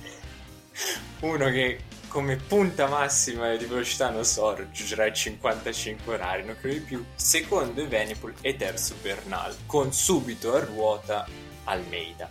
Uno 1.22 1.50
che 1.50 1.80
come 2.14 2.36
punta 2.38 2.88
massima 2.88 3.56
di 3.56 3.66
velocità 3.66 4.12
non 4.12 4.24
so, 4.24 4.56
raggiungerà 4.56 5.08
i 5.08 5.14
55 5.16 6.14
orari, 6.14 6.46
non 6.46 6.56
credo 6.62 6.76
di 6.78 6.82
più. 6.82 7.04
Secondo 7.16 7.82
Evenepoel 7.82 8.36
e 8.42 8.56
terzo 8.56 8.94
Bernal, 9.02 9.56
con 9.66 9.92
subito 9.92 10.54
a 10.54 10.60
ruota 10.60 11.28
Almeida. 11.64 12.30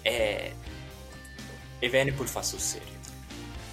E 0.00 0.54
Evenepoel 1.78 2.26
fa 2.26 2.42
sul 2.42 2.58
serio. 2.58 3.00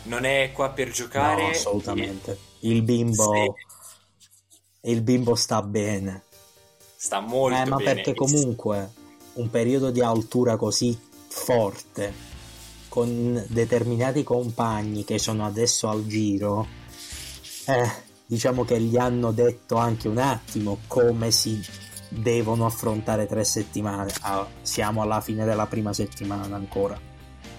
Non 0.03 0.25
è 0.25 0.51
qua 0.53 0.72
per 0.72 0.91
giocare. 0.91 1.41
No, 1.43 1.50
assolutamente. 1.50 2.38
Il 2.60 2.81
bimbo... 2.84 3.34
Sì. 3.34 4.89
Il 4.89 5.01
bimbo 5.01 5.36
sta 5.36 5.62
bene. 5.62 6.24
Sta 6.98 7.22
molto 7.22 7.58
Eh, 7.58 7.65
ma 7.65 7.77
bene. 7.77 7.93
perché 7.93 8.13
comunque 8.13 8.91
un 9.34 9.50
periodo 9.50 9.89
di 9.89 10.01
altura 10.01 10.58
così 10.58 10.98
forte, 11.27 12.13
con 12.89 13.46
determinati 13.48 14.24
compagni 14.24 15.05
che 15.05 15.19
sono 15.19 15.46
adesso 15.46 15.88
al 15.88 16.05
giro, 16.05 16.67
eh, 17.65 17.89
diciamo 18.25 18.65
che 18.65 18.81
gli 18.81 18.98
hanno 18.98 19.31
detto 19.31 19.77
anche 19.77 20.08
un 20.08 20.17
attimo 20.17 20.79
come 20.88 21.31
si 21.31 21.63
devono 22.10 22.65
affrontare 22.65 23.27
tre 23.27 23.46
settimane. 23.46 24.12
Ah, 24.22 24.46
siamo 24.62 25.03
alla 25.03 25.22
fine 25.22 25.46
della 25.46 25.67
prima 25.67 25.93
settimana 25.93 26.55
ancora, 26.55 27.00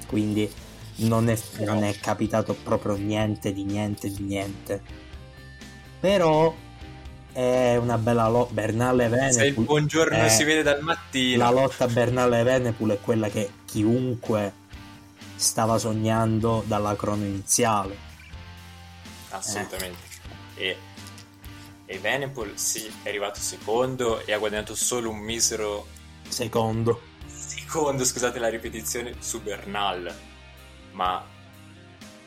quindi 0.06 0.50
non 0.96 1.28
è, 1.28 1.38
non 1.60 1.84
è 1.84 1.94
capitato 1.99 2.54
proprio 2.54 2.96
niente 2.96 3.52
di 3.52 3.64
niente 3.64 4.10
di 4.10 4.22
niente. 4.25 4.82
Però 6.00 6.52
è 7.32 7.76
una 7.76 7.99
bella 7.99 8.28
lotta. 8.28 8.52
Bernale 8.52 9.30
Se 9.30 9.46
il 9.46 9.54
buongiorno 9.54 10.25
eh, 10.25 10.28
si 10.28 10.44
vede 10.44 10.62
dal 10.62 10.82
mattino. 10.82 11.38
La 11.38 11.50
lotta 11.50 11.87
Bernale 11.87 12.42
Venepool 12.42 12.90
è 12.90 13.00
quella 13.00 13.28
che 13.28 13.50
chiunque 13.64 14.59
stava 15.40 15.78
sognando 15.78 16.62
dalla 16.66 16.94
crono 16.97 17.25
iniziale. 17.25 17.97
Assolutamente. 19.30 19.99
E, 20.54 20.76
e 21.87 21.99
Venepool 21.99 22.52
sì, 22.59 22.92
è 23.02 23.09
arrivato 23.09 23.40
secondo 23.40 24.25
e 24.25 24.32
ha 24.32 24.38
guadagnato 24.38 24.75
solo 24.75 25.11
un 25.11 25.18
misero 25.18 25.87
Secondo, 26.28 27.00
secondo, 27.26 28.04
scusate 28.04 28.38
la 28.38 28.49
ripetizione, 28.49 29.14
su 29.18 29.42
Bernal. 29.42 30.14
Ma 30.92 31.25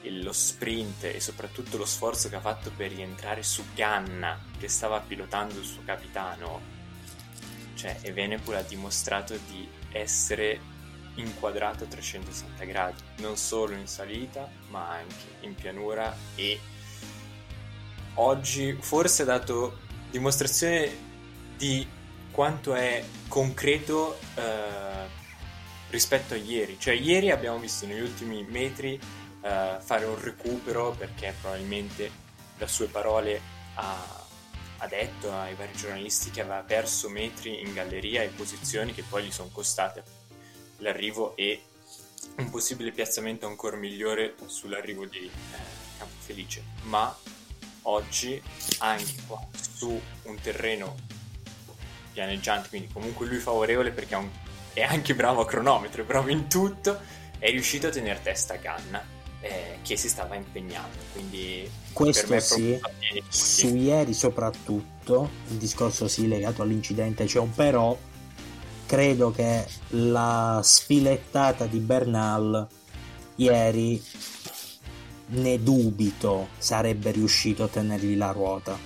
lo 0.01 0.33
sprint 0.33 1.05
e 1.05 1.21
soprattutto 1.21 1.77
lo 1.77 1.85
sforzo 1.85 2.27
che 2.27 2.35
ha 2.35 2.41
fatto 2.41 2.71
per 2.75 2.91
rientrare 2.91 3.43
su 3.43 3.63
Ganna, 3.73 4.37
che 4.59 4.67
stava 4.67 4.99
pilotando 4.99 5.59
il 5.59 5.65
suo 5.65 5.81
capitano, 5.85 6.59
cioè 7.75 7.99
Evenepoel 8.01 8.57
ha 8.57 8.61
dimostrato 8.63 9.37
di 9.47 9.67
essere 9.91 10.71
inquadrato 11.15 11.83
a 11.83 11.87
360 11.87 12.63
gradi, 12.65 13.01
non 13.17 13.37
solo 13.37 13.75
in 13.75 13.87
salita, 13.87 14.49
ma 14.69 14.89
anche 14.89 15.37
in 15.41 15.55
pianura 15.55 16.15
e 16.35 16.59
oggi 18.15 18.77
forse 18.79 19.23
ha 19.23 19.25
dato 19.25 19.79
dimostrazione 20.09 21.11
di 21.57 21.87
quanto 22.31 22.73
è 22.73 23.03
concreto 23.27 24.17
eh, 24.35 25.07
rispetto 25.89 26.33
a 26.33 26.37
ieri. 26.37 26.77
Cioè, 26.79 26.93
ieri 26.95 27.29
abbiamo 27.29 27.59
visto 27.59 27.85
negli 27.85 28.01
ultimi 28.01 28.43
metri 28.43 28.99
eh, 29.41 29.77
fare 29.79 30.05
un 30.05 30.19
recupero 30.19 30.91
perché 30.97 31.33
probabilmente, 31.39 32.09
da 32.57 32.67
sue 32.67 32.87
parole, 32.87 33.39
ha, 33.75 34.25
ha, 34.77 34.87
detto 34.87 35.31
ai 35.31 35.53
vari 35.53 35.73
giornalisti 35.73 36.31
che 36.31 36.41
aveva 36.41 36.61
perso 36.61 37.09
metri 37.09 37.61
in 37.61 37.73
galleria 37.73 38.23
e 38.23 38.27
posizioni 38.27 38.93
che 38.93 39.03
poi 39.07 39.25
gli 39.25 39.31
sono 39.31 39.49
costate 39.51 40.12
l'arrivo 40.77 41.35
e 41.35 41.61
un 42.37 42.49
possibile 42.49 42.91
piazzamento 42.91 43.47
ancora 43.47 43.75
migliore 43.75 44.35
sull'arrivo 44.45 45.05
di 45.05 45.25
eh, 45.25 45.57
Campofelice. 45.97 46.63
Ma 46.83 47.15
oggi, 47.83 48.41
anche 48.79 49.15
qua 49.27 49.45
su 49.59 49.99
un 50.23 50.39
terreno 50.41 50.95
pianeggiante, 52.13 52.69
quindi 52.69 52.89
comunque 52.91 53.25
lui 53.25 53.39
favorevole 53.39 53.91
perché 53.91 54.13
è, 54.13 54.17
un, 54.17 54.29
è 54.73 54.81
anche 54.81 55.15
bravo 55.15 55.41
a 55.41 55.45
cronometro, 55.45 56.03
è 56.03 56.05
bravo 56.05 56.29
in 56.29 56.47
tutto, 56.47 56.99
è 57.37 57.49
riuscito 57.49 57.87
a 57.87 57.89
tenere 57.89 58.21
testa 58.21 58.53
a 58.53 58.57
Ganna 58.57 59.05
eh, 59.41 59.79
che 59.81 59.97
si 59.97 60.07
stava 60.07 60.35
impegnando. 60.35 60.97
Quindi 61.11 61.69
questo 61.91 62.39
sì, 62.39 62.79
su 63.27 63.75
ieri 63.75 64.13
soprattutto, 64.13 65.29
il 65.49 65.57
discorso 65.57 66.07
sì 66.07 66.27
legato 66.27 66.61
all'incidente 66.61 67.25
c'è 67.25 67.39
un 67.39 67.53
però, 67.53 67.97
credo 68.93 69.31
che 69.31 69.65
la 69.89 70.61
sfilettata 70.63 71.65
di 71.65 71.79
Bernal 71.79 72.67
ieri 73.37 73.99
ne 75.29 75.63
dubito 75.63 76.49
sarebbe 76.59 77.09
riuscito 77.09 77.63
a 77.63 77.67
tenergli 77.67 78.15
la 78.15 78.29
ruota 78.29 78.77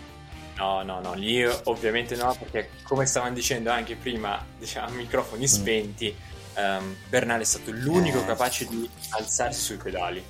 No, 0.55 0.81
no, 0.81 1.01
no, 1.01 1.13
lì 1.13 1.43
ovviamente 1.65 2.15
no, 2.15 2.33
perché 2.39 2.69
come 2.83 3.05
stavano 3.05 3.33
dicendo 3.33 3.69
anche 3.69 3.95
prima, 3.95 4.43
diciamo, 4.57 4.87
a 4.87 4.91
microfoni 4.91 5.43
mm. 5.43 5.45
spenti, 5.45 6.15
mm. 6.15 6.63
um, 6.63 6.95
Bernal 7.09 7.41
è 7.41 7.43
stato 7.43 7.71
l'unico 7.71 8.21
eh. 8.21 8.25
capace 8.25 8.65
di 8.65 8.89
alzarsi 9.09 9.61
sui 9.61 9.77
pedali. 9.77 10.23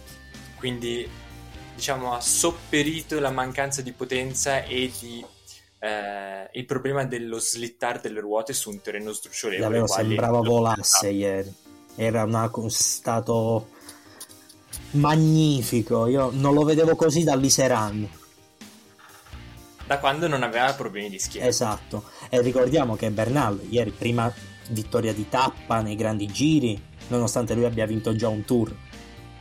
Quindi, 0.58 1.10
diciamo, 1.76 2.14
ha 2.14 2.20
sopperito 2.20 3.20
la 3.22 3.30
mancanza 3.30 3.82
di 3.82 3.94
potenza 3.94 4.64
e 4.64 4.92
di 5.00 5.24
eh, 5.80 6.50
il 6.54 6.66
problema 6.66 7.06
dello 7.06 7.40
slittare 7.40 8.00
delle 8.02 8.20
ruote 8.20 8.54
su 8.54 8.70
un 8.70 8.82
terreno 8.82 9.12
sdrucciolevole. 9.12 9.68
Davvero 9.68 9.88
sembrava 9.88 10.40
volasse 10.42 11.10
ieri. 11.10 11.54
Era 11.96 12.24
una, 12.24 12.52
stato 12.68 13.70
magnifico. 14.92 16.08
Io 16.08 16.30
non 16.32 16.54
lo 16.54 16.64
vedevo 16.64 16.96
così 16.96 17.24
dall'Iseran 17.24 18.10
da 19.88 20.00
quando 20.00 20.28
non 20.28 20.44
aveva 20.44 20.74
problemi 20.74 21.10
di 21.10 21.18
schiena. 21.18 21.48
Esatto, 21.48 22.04
e 22.30 22.42
ricordiamo 22.42 22.96
che 22.96 23.10
Bernal 23.10 23.60
ieri 23.70 23.92
prima 23.92 24.32
vittoria 24.70 25.14
di 25.14 25.30
tappa 25.30 25.82
nei 25.82 25.96
grandi 25.96 26.28
giri, 26.28 26.80
nonostante 27.08 27.54
lui 27.54 27.64
abbia 27.64 27.86
vinto 27.86 28.14
già 28.14 28.28
un 28.28 28.44
tour, 28.44 28.76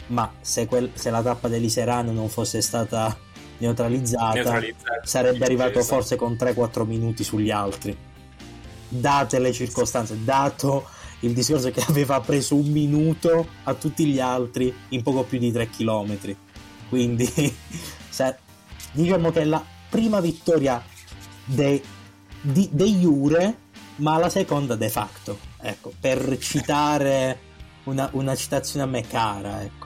ma 0.09 0.33
se, 0.41 0.67
quel, 0.67 0.93
se 0.95 1.11
la 1.11 1.21
tappa 1.21 1.49
dell'Iserano 1.49 2.13
non 2.13 2.29
fosse 2.29 2.63
stata 2.63 3.19
neutralizzata, 3.59 4.35
neutralizzata 4.35 5.01
sarebbe 5.05 5.45
arrivato 5.45 5.79
esatto. 5.79 5.95
forse 5.95 6.17
con 6.17 6.33
3-4 6.33 6.85
minuti 6.87 7.25
sugli 7.25 7.51
altri. 7.51 7.97
Date 8.89 9.39
le 9.39 9.53
circostanze, 9.53 10.23
dato 10.23 10.89
il 11.21 11.33
discorso 11.33 11.71
che 11.71 11.83
aveva 11.89 12.21
preso 12.21 12.55
un 12.57 12.71
minuto 12.71 13.47
a 13.65 13.75
tutti 13.75 14.07
gli 14.07 14.21
altri 14.21 14.75
in 14.91 15.03
poco 15.03 15.25
più 15.25 15.39
di 15.39 15.53
3 15.53 15.71
km. 15.71 16.37
Quindi 16.89 17.27
diciamo 18.93 19.31
che 19.31 19.45
la, 19.45 19.65
prima 19.89 20.21
vittoria 20.21 20.83
de, 21.45 21.83
di, 22.41 22.69
de 22.71 22.85
jure, 22.85 23.59
ma 23.97 24.19
la 24.19 24.29
seconda 24.29 24.77
de 24.77 24.89
facto. 24.89 25.39
Ecco, 25.61 25.93
per 25.99 26.39
citare 26.39 27.41
una, 27.85 28.09
una 28.13 28.35
citazione 28.35 28.85
a 28.85 28.89
me 28.89 29.07
cara, 29.07 29.63
ecco. 29.63 29.86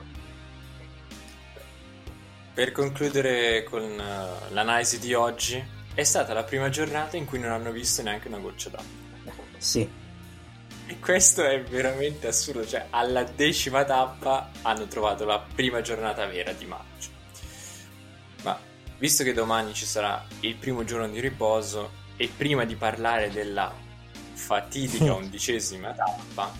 Per 2.61 2.73
concludere 2.73 3.63
con 3.63 3.81
uh, 3.81 4.53
l'analisi 4.53 4.99
di 4.99 5.15
oggi, 5.15 5.59
è 5.95 6.03
stata 6.03 6.31
la 6.31 6.43
prima 6.43 6.69
giornata 6.69 7.17
in 7.17 7.25
cui 7.25 7.39
non 7.39 7.49
hanno 7.49 7.71
visto 7.71 8.03
neanche 8.03 8.27
una 8.27 8.37
goccia 8.37 8.69
d'acqua. 8.69 9.43
Sì. 9.57 9.89
E 10.85 10.99
questo 10.99 11.43
è 11.43 11.59
veramente 11.63 12.27
assurdo, 12.27 12.63
cioè 12.63 12.85
alla 12.91 13.23
decima 13.23 13.83
tappa 13.83 14.51
hanno 14.61 14.85
trovato 14.85 15.25
la 15.25 15.43
prima 15.55 15.81
giornata 15.81 16.27
vera 16.27 16.51
di 16.51 16.65
maggio. 16.65 17.09
Ma 18.43 18.59
visto 18.99 19.23
che 19.23 19.33
domani 19.33 19.73
ci 19.73 19.87
sarà 19.87 20.23
il 20.41 20.53
primo 20.53 20.83
giorno 20.83 21.09
di 21.09 21.19
riposo 21.19 21.89
e 22.15 22.29
prima 22.37 22.63
di 22.63 22.75
parlare 22.75 23.31
della 23.31 23.73
fatidica 24.33 25.15
undicesima 25.17 25.93
tappa, 25.93 26.53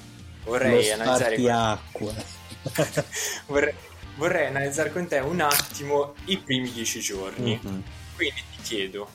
vorrei 0.46 0.90
analizzare 0.90 1.78
con... 1.92 2.16
vorrei, 3.46 3.76
vorrei, 4.18 4.48
analizzare 4.48 4.92
con 4.92 5.08
te 5.08 5.20
un 5.20 5.42
attimo 5.42 6.14
i 6.26 6.38
primi 6.38 6.72
dieci 6.72 7.00
giorni. 7.00 7.60
Mm-hmm. 7.64 7.80
Quindi 8.16 8.44
ti 8.56 8.62
chiedo 8.64 9.08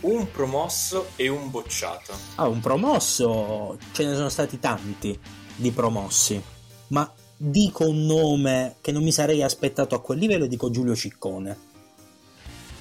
un 0.00 0.30
promosso 0.30 1.10
e 1.16 1.28
un 1.28 1.50
bocciato. 1.50 2.14
Ah, 2.36 2.46
un 2.46 2.60
promosso 2.60 3.78
ce 3.92 4.04
ne 4.04 4.14
sono 4.14 4.28
stati 4.28 4.58
tanti 4.58 5.18
di 5.56 5.70
promossi, 5.70 6.42
ma 6.88 7.10
dico 7.36 7.88
un 7.88 8.04
nome 8.06 8.76
che 8.80 8.92
non 8.92 9.02
mi 9.02 9.12
sarei 9.12 9.42
aspettato 9.42 9.94
a 9.94 10.00
quel 10.00 10.18
livello, 10.18 10.46
dico 10.46 10.70
Giulio 10.70 10.94
Ciccone 10.94 11.72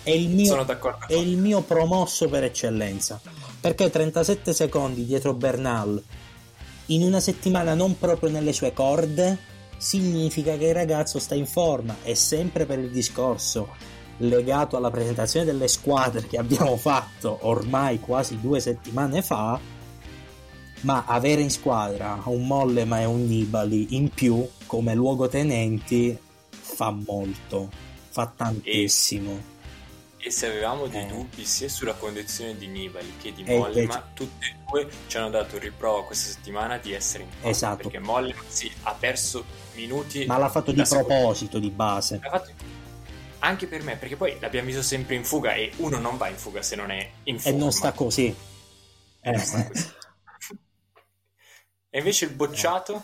è 0.03 0.11
il 0.11 0.29
mio, 0.29 0.65
è 1.07 1.13
il 1.13 1.37
mio 1.37 1.61
promosso 1.61 2.27
per 2.27 2.43
eccellenza. 2.43 3.19
Perché 3.59 3.89
37 3.89 4.53
secondi 4.53 5.05
dietro 5.05 5.33
Bernal 5.33 6.01
in 6.87 7.03
una 7.03 7.21
settimana 7.21 7.73
non 7.73 7.97
proprio 7.97 8.29
nelle 8.29 8.51
sue 8.51 8.73
corde 8.73 9.51
significa 9.77 10.57
che 10.57 10.67
il 10.67 10.73
ragazzo 10.73 11.19
sta 11.19 11.35
in 11.35 11.45
forma 11.45 11.97
e 12.03 12.15
sempre 12.15 12.65
per 12.65 12.79
il 12.79 12.89
discorso 12.89 13.91
legato 14.17 14.77
alla 14.77 14.91
presentazione 14.91 15.45
delle 15.45 15.67
squadre 15.67 16.27
che 16.27 16.37
abbiamo 16.37 16.77
fatto 16.77 17.39
ormai 17.41 17.99
quasi 17.99 18.39
due 18.39 18.59
settimane 18.59 19.21
fa 19.21 19.59
ma 20.81 21.05
avere 21.07 21.41
in 21.41 21.49
squadra 21.49 22.21
un 22.25 22.45
Mollema 22.45 23.01
e 23.01 23.05
un 23.05 23.25
Nibali 23.25 23.95
in 23.95 24.09
più 24.09 24.47
come 24.65 24.93
luogotenenti 24.93 26.17
fa 26.49 26.91
molto 26.91 27.69
fa 28.09 28.31
tantissimo 28.35 29.51
e 30.25 30.31
se 30.31 30.47
avevamo 30.47 30.87
dei 30.87 31.03
eh. 31.03 31.07
dubbi 31.07 31.43
sia 31.43 31.67
sulla 31.67 31.95
condizione 31.95 32.57
di 32.57 32.67
Nibali 32.67 33.13
che 33.21 33.33
di 33.33 33.43
Mollema, 33.43 33.99
eh, 33.99 34.13
tutti 34.13 34.45
e 34.45 34.55
due 34.69 34.89
ci 35.07 35.17
hanno 35.17 35.29
dato 35.29 35.57
riprova 35.57 36.05
questa 36.05 36.31
settimana 36.31 36.77
di 36.77 36.93
essere 36.93 37.23
in 37.23 37.29
forma. 37.29 37.49
Esatto. 37.49 37.89
Perché 37.89 37.99
Mollema 37.99 38.41
sì, 38.47 38.71
ha 38.83 38.93
perso 38.93 39.43
minuti. 39.75 40.25
Ma 40.25 40.37
l'ha 40.37 40.49
fatto 40.49 40.71
di 40.71 40.81
proposito, 40.81 41.59
di 41.59 41.69
base. 41.69 42.19
Anche 43.39 43.67
per 43.67 43.83
me, 43.83 43.97
perché 43.97 44.15
poi 44.15 44.37
l'abbiamo 44.39 44.67
visto 44.67 44.81
sempre 44.81 45.15
in 45.15 45.25
fuga 45.25 45.53
e 45.53 45.71
uno 45.77 45.99
non 45.99 46.17
va 46.17 46.29
in 46.29 46.37
fuga 46.37 46.61
se 46.61 46.75
non 46.75 46.91
è 46.91 47.09
in 47.23 47.39
forma. 47.39 47.57
E 47.57 47.59
non 47.59 47.71
sta 47.71 47.91
così. 47.91 48.33
E, 49.21 49.31
non 49.31 49.39
sta 49.39 49.67
così. 49.67 49.91
e 51.89 51.97
invece 51.97 52.25
il 52.25 52.31
bocciato? 52.31 53.03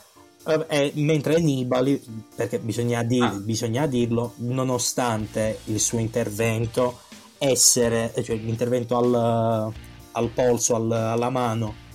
Eh, 0.69 0.93
mentre 0.95 1.39
Nibali, 1.39 2.01
perché 2.35 2.59
bisogna, 2.59 3.03
dir, 3.03 3.23
ah. 3.23 3.31
bisogna 3.31 3.85
dirlo, 3.85 4.33
nonostante 4.37 5.59
il 5.65 5.79
suo 5.79 5.99
intervento 5.99 7.01
essere, 7.37 8.13
cioè 8.23 8.35
l'intervento 8.37 8.97
al, 8.97 9.73
al 10.11 10.29
polso, 10.29 10.75
al, 10.75 10.91
alla 10.91 11.29
mano, 11.29 11.87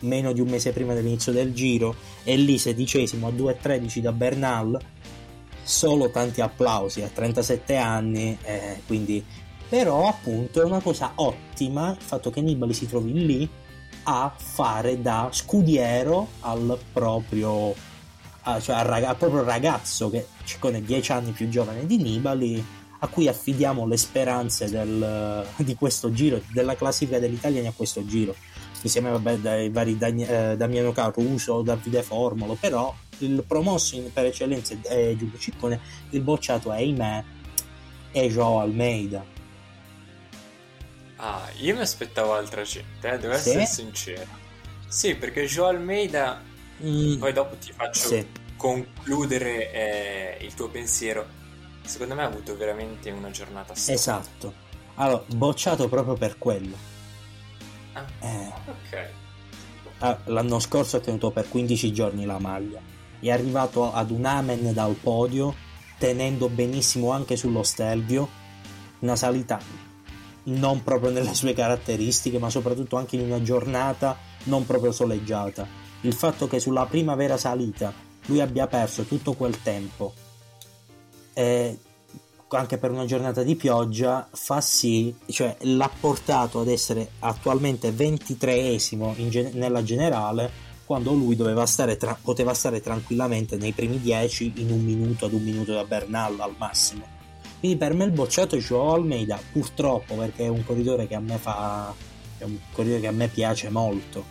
meno 0.00 0.32
di 0.32 0.40
un 0.40 0.48
mese 0.48 0.72
prima 0.72 0.94
dell'inizio 0.94 1.32
del 1.32 1.52
giro, 1.52 1.94
e 2.24 2.36
lì 2.36 2.58
sedicesimo 2.58 3.28
a 3.28 3.30
2.13 3.30 3.98
da 3.98 4.12
Bernal, 4.12 4.78
solo 5.62 6.10
tanti 6.10 6.40
applausi 6.40 7.02
a 7.02 7.08
37 7.08 7.76
anni, 7.76 8.36
eh, 8.42 8.80
quindi 8.86 9.24
però 9.70 10.08
appunto 10.08 10.60
è 10.60 10.64
una 10.64 10.80
cosa 10.80 11.12
ottima 11.14 11.90
il 11.90 12.02
fatto 12.02 12.30
che 12.30 12.40
Nibali 12.40 12.74
si 12.74 12.88
trovi 12.88 13.12
lì 13.24 13.48
a 14.02 14.32
fare 14.34 15.00
da 15.00 15.28
scudiero 15.30 16.26
al 16.40 16.76
proprio, 16.92 17.72
cioè 18.60 18.74
al, 18.74 18.84
rag- 18.84 19.04
al 19.04 19.16
proprio 19.16 19.44
ragazzo 19.44 20.10
che 20.10 20.26
con 20.58 20.82
10 20.84 21.12
anni 21.12 21.30
più 21.30 21.48
giovane 21.48 21.86
di 21.86 21.98
Nibali 21.98 22.64
a 23.02 23.06
cui 23.06 23.28
affidiamo 23.28 23.86
le 23.86 23.96
speranze 23.96 24.68
del, 24.68 25.46
di 25.56 25.74
questo 25.76 26.12
giro, 26.12 26.40
della 26.52 26.74
classifica 26.74 27.20
degli 27.20 27.34
italiani 27.34 27.68
a 27.68 27.72
questo 27.74 28.04
giro. 28.04 28.34
Insieme 28.82 29.10
vabbè, 29.10 29.36
dai 29.36 29.70
vari 29.70 29.98
Dani, 29.98 30.24
eh, 30.24 30.56
Damiano 30.56 30.92
Caruso, 30.92 31.62
Davide 31.62 32.02
Formolo, 32.02 32.54
però 32.54 32.94
il 33.18 33.44
promosso 33.46 33.96
in, 33.96 34.12
per 34.12 34.26
eccellenza 34.26 34.74
è 34.82 35.14
Giulio 35.16 35.38
Ciccone, 35.38 35.80
il 36.10 36.20
bocciato 36.22 36.72
è 36.72 36.76
ahimè 36.76 37.24
è 38.12 38.26
Joao 38.28 38.58
Almeida. 38.60 39.24
Ah, 41.16 41.48
io 41.58 41.74
mi 41.74 41.80
aspettavo 41.80 42.34
altra 42.34 42.62
gente, 42.62 43.08
eh, 43.08 43.18
devo 43.18 43.34
sì? 43.34 43.50
essere 43.50 43.66
sincero. 43.66 44.38
Sì, 44.88 45.14
perché 45.14 45.44
Joao 45.44 45.68
Almeida, 45.68 46.42
mm. 46.82 47.18
poi 47.18 47.32
dopo 47.32 47.56
ti 47.56 47.72
faccio 47.72 48.08
sì. 48.08 48.26
concludere 48.56 49.70
eh, 49.70 50.44
il 50.44 50.54
tuo 50.54 50.68
pensiero 50.68 51.38
Secondo 51.90 52.14
me 52.14 52.22
ha 52.22 52.26
avuto 52.26 52.56
veramente 52.56 53.10
una 53.10 53.30
giornata 53.30 53.74
strana. 53.74 53.98
Esatto. 53.98 54.54
Allora, 54.94 55.24
bocciato 55.26 55.88
proprio 55.88 56.14
per 56.14 56.38
quello. 56.38 56.76
Ah, 57.92 58.06
Eh, 58.20 58.52
ok. 58.66 59.10
ah, 59.98 60.18
l'anno 60.26 60.58
scorso 60.58 60.96
ha 60.96 61.00
tenuto 61.00 61.30
per 61.30 61.48
15 61.48 61.92
giorni 61.92 62.24
la 62.24 62.38
maglia. 62.38 62.80
È 63.18 63.30
arrivato 63.30 63.92
ad 63.92 64.10
un 64.10 64.24
amen 64.24 64.72
dal 64.72 64.94
podio, 64.94 65.54
tenendo 65.98 66.48
benissimo 66.48 67.10
anche 67.10 67.36
sullo 67.36 67.62
Stelvio. 67.62 68.28
Una 69.00 69.16
salita 69.16 69.58
non 70.44 70.82
proprio 70.82 71.10
nelle 71.10 71.34
sue 71.34 71.52
caratteristiche, 71.52 72.38
ma 72.38 72.48
soprattutto 72.50 72.96
anche 72.96 73.16
in 73.16 73.22
una 73.22 73.42
giornata 73.42 74.16
non 74.44 74.64
proprio 74.64 74.92
soleggiata. 74.92 75.66
Il 76.02 76.14
fatto 76.14 76.46
che 76.48 76.60
sulla 76.60 76.86
prima 76.86 77.14
vera 77.14 77.36
salita 77.36 77.92
lui 78.26 78.40
abbia 78.40 78.66
perso 78.66 79.02
tutto 79.04 79.34
quel 79.34 79.60
tempo, 79.62 80.14
eh, 81.34 81.78
anche 82.56 82.78
per 82.78 82.90
una 82.90 83.04
giornata 83.04 83.42
di 83.42 83.54
pioggia, 83.54 84.28
fa 84.32 84.60
sì, 84.60 85.14
cioè 85.26 85.56
l'ha 85.60 85.90
portato 86.00 86.60
ad 86.60 86.68
essere 86.68 87.10
attualmente 87.20 87.90
23esimo 87.90 89.12
in 89.16 89.30
gen- 89.30 89.50
nella 89.54 89.82
generale, 89.82 90.68
quando 90.84 91.12
lui 91.12 91.36
stare 91.66 91.96
tra- 91.96 92.18
poteva 92.20 92.52
stare 92.52 92.80
tranquillamente 92.80 93.56
nei 93.56 93.72
primi 93.72 94.00
10 94.00 94.54
in 94.56 94.72
un 94.72 94.84
minuto 94.84 95.26
ad 95.26 95.32
un 95.32 95.42
minuto 95.42 95.72
da 95.72 95.84
Bernal 95.84 96.40
al 96.40 96.54
massimo. 96.58 97.18
Quindi 97.60 97.76
per 97.76 97.94
me 97.94 98.04
il 98.04 98.10
bocciato 98.10 98.56
è 98.56 98.58
Joao 98.58 98.94
Almeida, 98.94 99.38
purtroppo 99.52 100.14
perché 100.14 100.44
è 100.44 100.48
un 100.48 100.64
corridore 100.64 101.06
che 101.06 101.14
a 101.14 101.20
me 101.20 101.36
fa 101.36 101.94
è 102.38 102.44
un 102.44 102.58
corridore 102.72 103.00
che 103.00 103.06
a 103.06 103.12
me 103.12 103.28
piace 103.28 103.68
molto. 103.68 104.24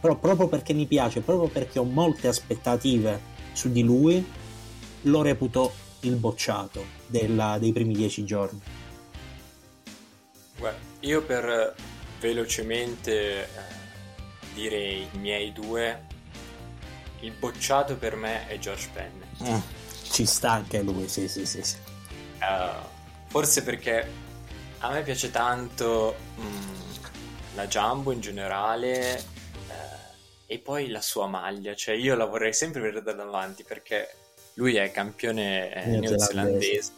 Però 0.00 0.16
proprio 0.16 0.48
perché 0.48 0.74
mi 0.74 0.86
piace, 0.86 1.20
proprio 1.20 1.48
perché 1.48 1.78
ho 1.78 1.84
molte 1.84 2.28
aspettative 2.28 3.32
su 3.52 3.70
di 3.70 3.82
lui, 3.82 4.22
lo 5.02 5.22
reputo 5.22 5.72
il 6.04 6.16
bocciato 6.16 6.84
della- 7.06 7.58
dei 7.58 7.72
primi 7.72 7.94
dieci 7.94 8.24
giorni. 8.24 8.60
Guarda, 10.56 10.78
io 11.00 11.22
per 11.22 11.44
eh, 11.48 11.74
velocemente 12.20 13.42
eh, 13.42 13.48
dire 14.54 14.76
i 14.76 15.08
miei 15.18 15.52
due, 15.52 16.06
il 17.20 17.32
bocciato 17.32 17.96
per 17.96 18.16
me 18.16 18.46
è 18.46 18.58
George 18.58 18.88
Penn. 18.92 19.20
Eh, 19.46 19.62
ci 20.10 20.24
sta 20.26 20.52
anche 20.52 20.82
lui, 20.82 21.08
sì, 21.08 21.28
sì, 21.28 21.44
sì. 21.44 21.62
sì. 21.62 21.76
Eh, 22.40 22.70
forse 23.28 23.62
perché 23.62 24.08
a 24.78 24.90
me 24.90 25.02
piace 25.02 25.30
tanto 25.30 26.14
mm, 26.38 26.74
la 27.54 27.66
Jumbo 27.66 28.12
in 28.12 28.20
generale 28.20 29.16
eh, 29.18 29.24
e 30.46 30.58
poi 30.58 30.88
la 30.88 31.00
sua 31.00 31.26
maglia, 31.26 31.74
cioè 31.74 31.94
io 31.94 32.14
la 32.14 32.26
vorrei 32.26 32.52
sempre 32.52 32.80
vedere 32.80 33.02
da 33.02 33.12
davanti 33.12 33.64
perché 33.64 34.14
lui 34.54 34.76
è 34.76 34.90
campione 34.90 35.72
eh, 35.74 35.86
Neozelandese. 35.98 36.92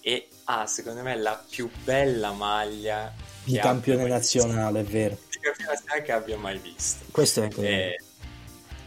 e 0.00 0.28
ha 0.44 0.66
secondo 0.66 1.02
me 1.02 1.16
la 1.16 1.42
più 1.48 1.70
bella 1.84 2.32
maglia 2.32 3.12
Di 3.44 3.56
campione 3.58 4.08
mai 4.08 4.18
visto. 4.18 4.46
nazionale, 4.46 4.80
è 4.80 4.84
vero. 4.84 5.18
Di 5.30 5.38
campione 5.40 5.70
nazionale 5.70 6.02
che 6.02 6.12
abbia 6.12 6.36
mai 6.38 6.58
visto. 6.58 7.04
Questo 7.10 7.40
è 7.40 7.44
anche 7.44 7.60
vero. 7.60 7.74
E, 7.76 7.96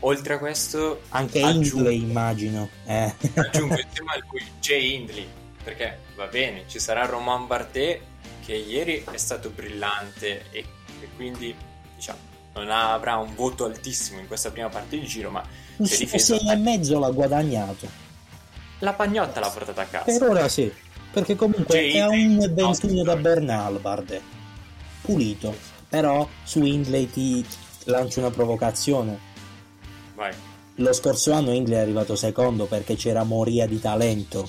oltre 0.02 0.34
a 0.36 0.38
questo 0.40 1.02
Anche 1.10 1.42
aggiungo- 1.42 1.90
Hindley, 1.90 2.02
immagino. 2.02 2.70
Eh. 2.86 3.14
aggiungo 3.36 3.80
insieme 3.80 4.12
a 4.14 4.24
lui 4.30 4.44
Jay 4.60 4.94
Hindley 4.96 5.28
perché 5.64 6.00
va 6.16 6.28
bene 6.28 6.64
ci 6.68 6.80
sarà 6.80 7.06
Romain 7.06 7.46
Bardet 7.48 8.00
che 8.46 8.54
ieri 8.56 9.04
è 9.12 9.18
stato 9.18 9.50
brillante 9.50 10.46
e, 10.52 10.60
e 11.02 11.08
quindi 11.16 11.54
diciamo 11.96 12.20
non 12.64 12.72
avrà 12.72 13.16
un 13.18 13.34
voto 13.36 13.66
altissimo 13.66 14.20
in 14.20 14.28
questa 14.28 14.52
prima 14.52 14.70
parte 14.70 15.00
di 15.00 15.06
giro 15.06 15.30
ma 15.30 15.44
Un 15.78 15.86
si 15.86 15.94
è 15.96 15.98
difeso 16.00 16.38
6 16.38 16.50
e 16.52 16.56
mezzo 16.56 17.00
l'ha 17.00 17.10
guadagnato. 17.12 17.88
la 18.80 18.94
pagnotta 18.94 19.40
l'ha 19.40 19.50
portata 19.50 19.82
a 19.82 19.86
casa 19.86 20.04
Per 20.06 20.30
ora 20.30 20.48
sì, 20.48 20.72
perché 21.12 21.36
comunque 21.36 21.80
Jay 21.80 21.92
è 21.94 22.00
a 22.00 22.14
Hindley, 22.14 22.48
1,21 22.50 23.04
da 23.04 23.16
no, 23.16 23.22
Bernal, 23.22 23.80
Bardet. 23.80 24.22
Pulito. 25.02 25.56
Però 25.90 26.28
su 26.44 26.64
Hindley 26.64 27.10
ti 27.10 27.46
lancio 27.86 28.20
una 28.20 28.30
provocazione. 28.30 29.18
vai 30.16 30.34
Lo 30.76 30.94
scorso 30.94 31.32
anno 31.32 31.52
Hindley 31.54 31.78
è 31.78 31.82
arrivato 31.82 32.16
secondo 32.16 32.66
perché 32.66 32.96
c'era 32.96 33.24
moria 33.24 33.66
di 33.66 33.80
talento 33.80 34.48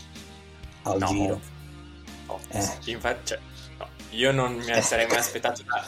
al 0.82 0.98
No. 0.98 1.06
giro. 1.06 1.40
Oh, 2.26 2.40
Eh. 2.48 2.68
infatti 2.86 3.20
cioè, 3.28 3.38
no, 3.38 3.46
io 4.10 4.32
non 4.32 4.54
mi 4.54 4.82
sarei 4.82 5.06
mai 5.06 5.18
aspettato 5.18 5.62
la 5.66 5.84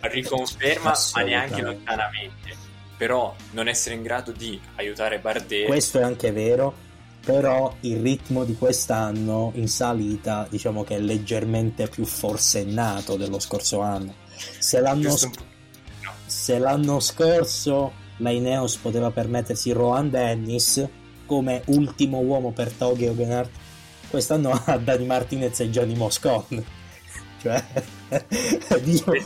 riconferma 0.08 0.92
ma 1.14 1.22
neanche 1.22 1.62
lontanamente 1.62 2.70
però 3.02 3.34
non 3.50 3.66
essere 3.66 3.96
in 3.96 4.02
grado 4.02 4.30
di 4.30 4.60
aiutare 4.76 5.18
Bardet 5.18 5.66
Questo 5.66 5.98
è 5.98 6.04
anche 6.04 6.30
vero, 6.30 6.72
però 7.24 7.74
il 7.80 8.00
ritmo 8.00 8.44
di 8.44 8.54
quest'anno 8.54 9.50
in 9.56 9.66
salita 9.66 10.46
diciamo 10.48 10.84
che 10.84 10.94
è 10.94 10.98
leggermente 11.00 11.88
più 11.88 12.04
forsennato 12.04 13.16
dello 13.16 13.40
scorso 13.40 13.80
anno. 13.80 14.14
Se 14.36 14.78
l'anno, 14.78 15.08
no. 15.08 15.32
se 16.26 16.58
l'anno 16.58 17.00
scorso 17.00 17.92
la 18.18 18.30
Ineos 18.30 18.76
poteva 18.76 19.10
permettersi 19.10 19.72
Rohan 19.72 20.08
Dennis 20.08 20.86
come 21.26 21.62
ultimo 21.66 22.18
uomo 22.18 22.52
per 22.52 22.70
Toghe 22.70 23.08
Ogenhardt, 23.08 23.50
quest'anno 24.10 24.62
ha 24.64 24.76
Dani 24.78 25.06
Martinez 25.06 25.58
e 25.58 25.70
Gianni 25.70 25.96
Moscon. 25.96 26.64
Cioè, 27.42 27.64
dico, 28.82 29.10
mi, 29.10 29.24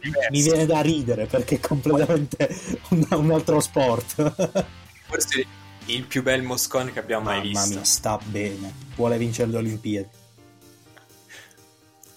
diversi. 0.00 0.30
mi 0.30 0.42
viene 0.42 0.64
da 0.66 0.80
ridere 0.80 1.26
perché 1.26 1.56
è 1.56 1.60
completamente 1.60 2.48
un, 2.90 3.06
un 3.10 3.30
altro 3.32 3.60
sport. 3.60 4.66
forse 5.06 5.46
il 5.86 6.04
più 6.06 6.22
bel 6.22 6.42
Moscon 6.42 6.90
che 6.92 6.98
abbiamo 6.98 7.24
mai 7.24 7.38
Mamma 7.42 7.48
visto 7.62 7.74
mia, 7.74 7.84
sta 7.84 8.18
bene. 8.24 8.72
Vuole 8.96 9.18
vincere 9.18 9.50
le 9.50 9.56
Olimpiadi. 9.58 10.08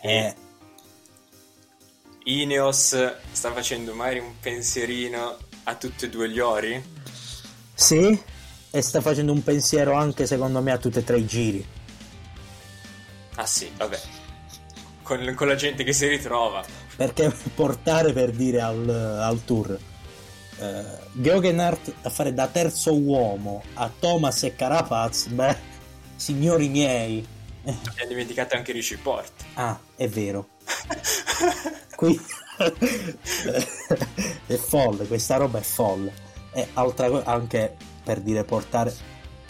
e 0.02 0.10
Eh, 0.28 0.36
Ineos 2.24 2.96
sta 3.32 3.52
facendo 3.52 3.94
magari 3.94 4.20
un 4.20 4.40
pensierino 4.40 5.38
a 5.64 5.76
tutti 5.76 6.06
e 6.06 6.10
due 6.10 6.30
gli 6.30 6.40
ori 6.40 6.82
sì, 7.74 8.20
e 8.72 8.82
sta 8.82 9.02
facendo 9.02 9.32
un 9.32 9.44
pensiero 9.44 9.94
anche 9.94 10.26
secondo 10.28 10.62
me 10.62 10.72
a 10.72 10.78
tutti 10.78 11.00
e 11.00 11.04
tre 11.04 11.18
i 11.20 11.26
giri. 11.26 11.66
ah 13.36 13.46
sì 13.46 13.72
vabbè 13.76 14.00
con, 15.12 15.34
con 15.36 15.48
la 15.48 15.56
gente 15.56 15.84
che 15.84 15.92
si 15.92 16.08
ritrova 16.08 16.64
Perché 16.96 17.34
portare 17.54 18.14
per 18.14 18.32
dire 18.32 18.62
al, 18.62 18.88
al 18.88 19.44
tour 19.44 19.78
eh, 20.58 20.84
Geoghenaert 21.14 21.94
a 22.04 22.10
fare 22.10 22.34
da 22.34 22.48
terzo 22.48 22.96
uomo 22.96 23.64
a 23.74 23.92
Thomas 24.00 24.44
e 24.44 24.56
Carapaz, 24.56 25.28
beh, 25.28 25.58
signori 26.16 26.70
miei. 26.70 27.26
Eh, 27.64 27.76
abbiamo 27.90 28.10
dimenticato 28.10 28.56
anche 28.56 28.72
Ricci 28.72 28.98
Port 28.98 29.32
ah, 29.56 29.78
è 29.96 30.08
vero. 30.08 30.50
Qui 31.96 32.20
è 34.46 34.56
folle, 34.56 35.08
questa 35.08 35.38
roba 35.38 35.60
è 35.60 35.64
folle. 35.64 36.14
E 36.54 36.68
altra 36.74 37.10
cosa, 37.10 37.26
anche 37.26 37.76
per 38.04 38.20
dire 38.20 38.44
portare, 38.44 38.94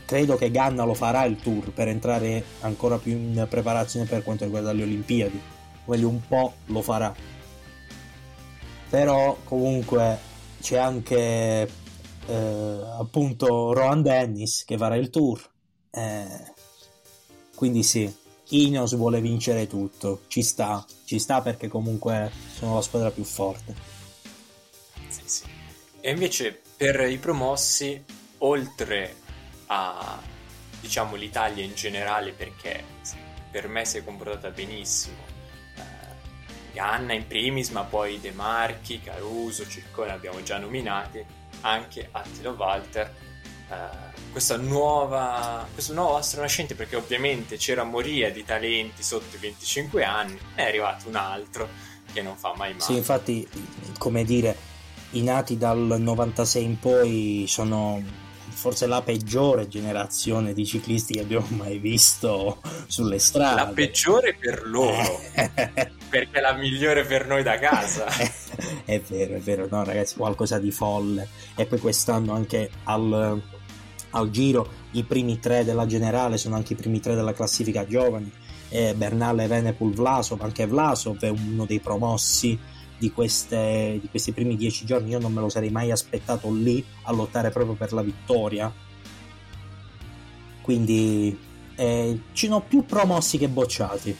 credo 0.05 0.37
che 0.37 0.49
Ganna 0.49 0.85
lo 0.85 0.93
farà 0.93 1.25
il 1.25 1.35
tour 1.37 1.71
per 1.71 1.87
entrare 1.89 2.43
ancora 2.61 2.97
più 2.97 3.11
in 3.13 3.45
preparazione 3.49 4.05
per 4.05 4.23
quanto 4.23 4.45
riguarda 4.45 4.71
le 4.71 4.83
Olimpiadi. 4.83 5.41
Quindi 5.85 6.05
un 6.05 6.25
po' 6.27 6.53
lo 6.65 6.81
farà. 6.81 7.13
Però 8.89 9.37
comunque 9.43 10.19
c'è 10.61 10.77
anche 10.77 11.69
eh, 12.27 12.81
appunto 12.99 13.73
Rohan 13.73 14.01
Dennis 14.01 14.63
che 14.65 14.77
farà 14.77 14.95
il 14.95 15.09
tour. 15.09 15.41
Eh, 15.89 16.53
quindi 17.55 17.83
sì, 17.83 18.13
Ineos 18.49 18.95
vuole 18.95 19.21
vincere 19.21 19.67
tutto, 19.67 20.21
ci 20.27 20.41
sta, 20.41 20.85
ci 21.05 21.19
sta 21.19 21.41
perché 21.41 21.67
comunque 21.67 22.31
sono 22.53 22.75
la 22.75 22.81
squadra 22.81 23.11
più 23.11 23.23
forte. 23.23 23.75
Sì, 25.07 25.21
sì. 25.25 25.43
E 26.01 26.09
invece 26.09 26.59
per 26.75 26.99
i 27.09 27.17
promossi, 27.17 28.03
oltre 28.39 29.15
a 29.67 30.19
diciamo 30.79 31.15
l'Italia 31.15 31.63
in 31.63 31.75
generale, 31.75 32.31
perché 32.31 32.83
per 33.51 33.67
me 33.67 33.85
si 33.85 33.97
è 33.97 34.03
comportata 34.03 34.49
benissimo, 34.49 35.30
Ganna 36.73 37.13
in 37.13 37.27
primis, 37.27 37.69
ma 37.69 37.83
poi 37.83 38.19
De 38.19 38.31
Marchi, 38.31 39.01
Caruso, 39.01 39.67
Ciccone 39.67 40.11
abbiamo 40.11 40.41
già 40.43 40.57
nominati, 40.57 41.23
anche 41.61 42.09
Attila 42.11 42.51
Walter. 42.51 43.13
eh, 43.69 44.09
questa 44.31 44.55
nuova 44.55 45.67
questo 45.73 45.93
nuovo 45.93 46.15
astro 46.15 46.39
nascente 46.41 46.73
perché 46.73 46.95
ovviamente 46.95 47.57
c'era 47.57 47.83
moria 47.83 48.31
di 48.31 48.45
talenti 48.45 49.03
sotto 49.03 49.35
i 49.35 49.39
25 49.39 50.05
anni 50.05 50.37
è 50.55 50.63
arrivato 50.63 51.09
un 51.09 51.15
altro 51.15 51.67
che 52.13 52.21
non 52.21 52.37
fa 52.37 52.53
mai 52.55 52.71
male 52.71 52.83
Sì, 52.83 52.95
infatti, 52.95 53.45
come 53.97 54.23
dire, 54.23 54.55
i 55.11 55.21
nati 55.21 55.57
dal 55.57 55.95
96 55.99 56.63
in 56.63 56.79
poi 56.79 57.45
sono 57.47 58.01
forse 58.53 58.85
la 58.85 59.01
peggiore 59.01 59.67
generazione 59.67 60.53
di 60.53 60.65
ciclisti 60.65 61.13
che 61.13 61.21
abbiamo 61.21 61.47
mai 61.49 61.77
visto 61.77 62.61
sulle 62.87 63.17
strade. 63.19 63.55
La 63.55 63.67
peggiore 63.67 64.35
per 64.35 64.67
loro, 64.67 65.19
perché 66.11 66.39
è 66.39 66.41
la 66.41 66.53
migliore 66.53 67.05
per 67.05 67.25
noi 67.25 67.41
da 67.41 67.57
casa. 67.57 68.05
è 68.85 68.99
vero, 68.99 69.35
è 69.35 69.39
vero, 69.39 69.67
no 69.71 69.83
ragazzi, 69.85 70.15
qualcosa 70.17 70.59
di 70.59 70.69
folle. 70.69 71.29
E 71.55 71.65
poi 71.65 71.79
quest'anno 71.79 72.33
anche 72.33 72.69
al, 72.83 73.41
al 74.11 74.29
giro 74.29 74.79
i 74.91 75.03
primi 75.03 75.39
tre 75.39 75.63
della 75.63 75.85
generale 75.85 76.37
sono 76.37 76.55
anche 76.55 76.73
i 76.73 76.75
primi 76.75 76.99
tre 76.99 77.15
della 77.15 77.33
classifica 77.33 77.87
giovani. 77.87 78.29
Eh, 78.67 78.93
Bernale, 78.93 79.47
Venepul, 79.47 79.93
Vlasov, 79.93 80.41
anche 80.41 80.67
Vlasov 80.67 81.19
è 81.19 81.29
uno 81.29 81.65
dei 81.65 81.79
promossi 81.79 82.59
di, 82.97 83.11
queste, 83.11 83.97
di 83.99 84.09
questi 84.09 84.31
primi 84.31 84.55
dieci 84.55 84.85
giorni 84.85 85.09
io 85.09 85.19
non 85.19 85.33
me 85.33 85.41
lo 85.41 85.49
sarei 85.49 85.71
mai 85.71 85.91
aspettato 85.91 86.53
lì 86.53 86.85
a 87.03 87.11
lottare 87.13 87.49
proprio 87.49 87.75
per 87.75 87.93
la 87.93 88.01
vittoria. 88.01 88.71
Quindi 90.61 91.37
eh, 91.75 92.21
ci 92.33 92.45
sono 92.47 92.61
più 92.61 92.85
promossi 92.85 93.37
che 93.37 93.47
bocciati. 93.47 94.15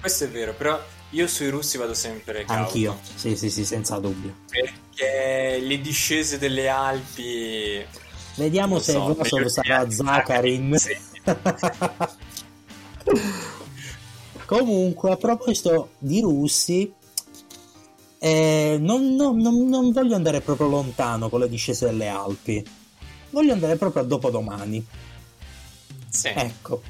Questo 0.00 0.24
è 0.24 0.28
vero, 0.28 0.52
però 0.52 0.78
io 1.14 1.26
sui 1.28 1.48
russi 1.48 1.78
vado 1.78 1.94
sempre 1.94 2.44
cauto. 2.44 2.52
Anch'io, 2.62 2.98
sì, 3.14 3.36
sì, 3.36 3.48
sì, 3.50 3.64
senza 3.64 3.98
dubbio. 3.98 4.34
Perché 4.50 5.58
le 5.60 5.80
discese 5.80 6.38
delle 6.38 6.68
Alpi... 6.68 7.84
Vediamo 8.36 8.78
se 8.80 8.92
so, 8.92 9.04
Vlasov 9.14 9.32
meglio 9.32 9.48
sarà 9.48 9.88
Zakarin. 9.90 10.76
Sì. 10.76 10.96
Comunque, 14.46 15.10
a 15.12 15.16
proposito 15.16 15.90
di 15.98 16.20
russi, 16.20 16.92
eh, 18.18 18.76
non, 18.80 19.14
non- 19.14 19.38
non- 19.38 19.68
non 19.68 19.92
voglio 19.92 20.14
andare 20.16 20.40
proprio 20.40 20.68
lontano 20.68 21.28
con 21.28 21.40
le 21.40 21.48
discese 21.48 21.86
delle 21.86 22.08
Alpi. 22.08 22.64
Voglio 23.30 23.52
andare 23.52 23.76
proprio 23.76 24.02
a 24.02 24.06
dopodomani. 24.06 24.84
Sì. 26.10 26.28
Ecco. 26.28 26.82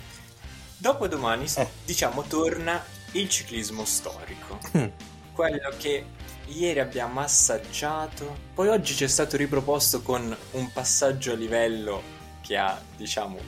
Dopodomani, 0.79 1.47
Eh. 1.57 1.69
diciamo, 1.85 2.23
torna 2.23 2.83
il 3.15 3.29
ciclismo 3.29 3.85
storico. 3.85 4.59
Mm. 4.77 4.87
Quello 5.33 5.73
che 5.79 6.07
ieri 6.47 6.81
abbiamo 6.81 7.21
assaggiato, 7.21 8.37
poi 8.55 8.69
oggi 8.69 8.95
ci 8.95 9.05
è 9.05 9.09
stato 9.09 9.37
riproposto 9.37 10.03
con 10.03 10.37
un 10.53 10.73
passaggio 10.73 11.33
a 11.33 11.37
livello 11.37 12.03
che 12.41 12.57
ha, 12.57 12.81
diciamo, 12.97 13.39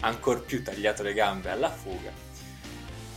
ancor 0.00 0.44
più 0.44 0.62
tagliato 0.62 1.02
le 1.02 1.12
gambe 1.12 1.50
alla 1.50 1.70
fuga. 1.70 2.10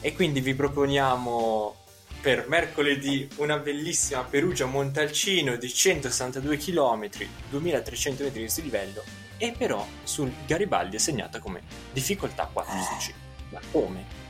E 0.02 0.14
quindi 0.14 0.42
vi 0.42 0.54
proponiamo 0.54 1.76
per 2.22 2.48
mercoledì 2.48 3.28
una 3.38 3.58
bellissima 3.58 4.24
Perugia 4.24 4.66
Montalcino 4.66 5.56
di 5.56 5.72
162 5.72 6.58
km, 6.58 7.10
2300 7.50 8.24
metri 8.24 8.40
di 8.40 8.46
dislivello 8.46 9.04
e 9.38 9.54
però 9.58 9.86
sul 10.04 10.32
Garibaldi 10.46 10.98
è 10.98 11.00
segnata 11.00 11.40
come 11.40 11.62
difficoltà 11.94 12.50
4 12.52 12.74
su 12.82 13.00
5. 13.00 13.28
Ma 13.52 13.60
come? 13.72 14.28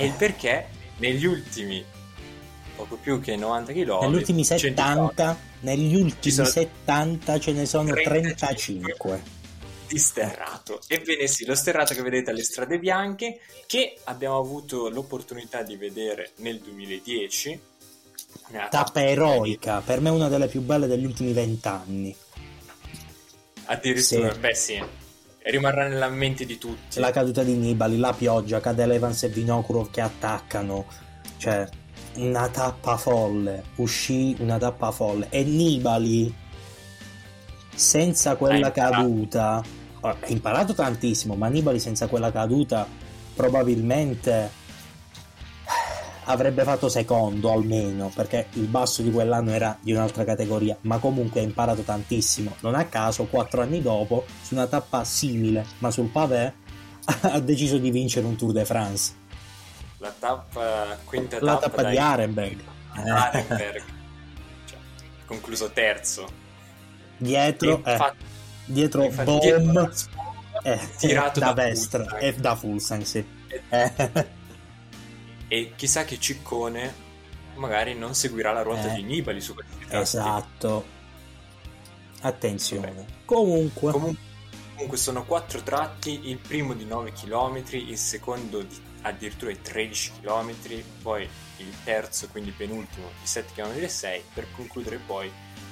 E 0.00 0.06
il 0.06 0.12
perché 0.12 0.66
negli 0.98 1.24
ultimi 1.26 1.84
poco 2.76 2.96
più 2.96 3.20
che 3.20 3.36
90 3.36 3.72
km 3.72 3.98
Negli 4.00 4.14
ultimi 4.14 4.44
70, 4.44 5.38
negli 5.60 5.94
ultimi 5.94 6.34
sono 6.34 6.48
70 6.48 7.40
ce 7.40 7.52
ne 7.52 7.66
sono 7.66 7.92
35. 7.92 8.94
35. 8.94 9.38
di 9.90 9.98
sterrato. 9.98 10.80
Ebbene 10.86 11.26
sì, 11.26 11.44
lo 11.44 11.54
sterrato 11.56 11.94
che 11.94 12.02
vedete 12.02 12.30
alle 12.30 12.44
strade 12.44 12.78
bianche, 12.78 13.40
che 13.66 13.98
abbiamo 14.04 14.38
avuto 14.38 14.88
l'opportunità 14.88 15.62
di 15.62 15.76
vedere 15.76 16.30
nel 16.36 16.60
2010. 16.60 17.60
Una 18.50 18.68
Tappa 18.68 19.02
eroica, 19.02 19.80
per 19.80 20.00
me 20.00 20.10
una 20.10 20.28
delle 20.28 20.46
più 20.46 20.60
belle 20.60 20.86
degli 20.86 21.04
ultimi 21.04 21.32
vent'anni. 21.32 22.14
Addirittura, 23.64 24.32
Sì. 24.32 24.38
beh 24.38 24.54
sì, 24.54 24.82
rimarrà 25.44 25.88
nella 25.88 26.08
mente 26.08 26.44
di 26.44 26.58
tutti. 26.58 27.00
La 27.00 27.10
caduta 27.10 27.42
di 27.42 27.54
Nibali, 27.54 27.98
la 27.98 28.12
pioggia, 28.12 28.60
Cadel 28.60 28.92
Evans 28.92 29.22
e 29.22 29.28
Vinokurov 29.28 29.90
che 29.90 30.00
attaccano, 30.00 30.86
cioè 31.36 31.66
una 32.16 32.48
tappa 32.48 32.96
folle, 32.96 33.64
uscì 33.76 34.36
una 34.40 34.58
tappa 34.58 34.90
folle 34.90 35.28
e 35.30 35.44
Nibali 35.44 36.34
senza 37.74 38.36
quella 38.36 38.66
Ha 38.66 38.68
imparato. 38.68 38.96
caduta 38.96 39.64
ha 40.02 40.16
imparato 40.26 40.74
tantissimo, 40.74 41.34
ma 41.34 41.48
Nibali 41.48 41.78
senza 41.78 42.06
quella 42.06 42.32
caduta 42.32 42.86
probabilmente 43.34 44.50
avrebbe 46.30 46.62
fatto 46.64 46.88
secondo 46.88 47.52
almeno 47.52 48.10
perché 48.14 48.46
il 48.54 48.66
basso 48.66 49.02
di 49.02 49.10
quell'anno 49.10 49.50
era 49.52 49.76
di 49.80 49.92
un'altra 49.92 50.24
categoria 50.24 50.76
ma 50.82 50.98
comunque 50.98 51.40
ha 51.40 51.42
imparato 51.42 51.82
tantissimo 51.82 52.56
non 52.60 52.74
a 52.74 52.84
caso 52.86 53.24
quattro 53.26 53.62
anni 53.62 53.80
dopo 53.82 54.24
su 54.42 54.54
una 54.54 54.66
tappa 54.66 55.04
simile 55.04 55.64
ma 55.78 55.90
sul 55.90 56.08
pavé 56.08 56.52
ha 57.22 57.40
deciso 57.40 57.78
di 57.78 57.90
vincere 57.90 58.26
un 58.26 58.36
Tour 58.36 58.52
de 58.52 58.64
France 58.64 59.12
La 59.98 60.12
tappa, 60.18 60.96
quinta 61.04 61.38
la 61.40 61.56
tappa, 61.58 61.82
di 61.84 61.96
Arenberg 61.98 62.58
Arenberg. 62.94 63.82
Cioè, 64.66 64.78
concluso 65.26 65.70
terzo. 65.70 66.28
dietro 67.16 67.82
eh, 67.84 67.92
Infatti- 67.92 68.24
dietro 68.66 69.02
infatti 69.02 69.48
sponda, 69.48 69.90
eh, 70.62 70.78
tirato 70.98 71.40
da, 71.40 71.52
da 71.52 71.64
destra 71.64 72.04
Fulsang. 72.04 72.22
e 72.22 72.34
da 72.34 72.54
Fulsang 72.56 73.02
sì 73.02 73.24
Eh, 73.68 73.92
E 75.52 75.72
chissà 75.74 76.04
che 76.04 76.20
Ciccone 76.20 76.94
magari 77.56 77.94
non 77.94 78.14
seguirà 78.14 78.52
la 78.52 78.62
ruota 78.62 78.92
Eh. 78.92 78.94
di 78.94 79.02
Nibali 79.02 79.40
su 79.40 79.52
questi 79.54 79.76
tratti. 79.80 79.96
esatto 79.96 80.84
attenzione 82.22 83.04
comunque 83.24 83.90
Comunque, 83.92 84.22
comunque 84.74 84.96
sono 84.96 85.24
quattro 85.24 85.60
tratti, 85.62 86.28
il 86.28 86.36
primo 86.38 86.74
di 86.74 86.84
9 86.84 87.12
km, 87.12 87.62
il 87.72 87.98
secondo 87.98 88.62
di 88.62 88.88
addirittura 89.02 89.50
di 89.50 89.60
13 89.60 90.12
km, 90.20 90.54
poi 91.02 91.28
il 91.56 91.74
terzo, 91.84 92.28
quindi 92.28 92.50
penultimo, 92.50 93.08
di 93.20 93.26
7 93.26 93.52
km 93.54 93.72
e 93.82 93.88
6, 93.88 94.22
per 94.34 94.46
concludere 94.54 94.98
poi 94.98 95.30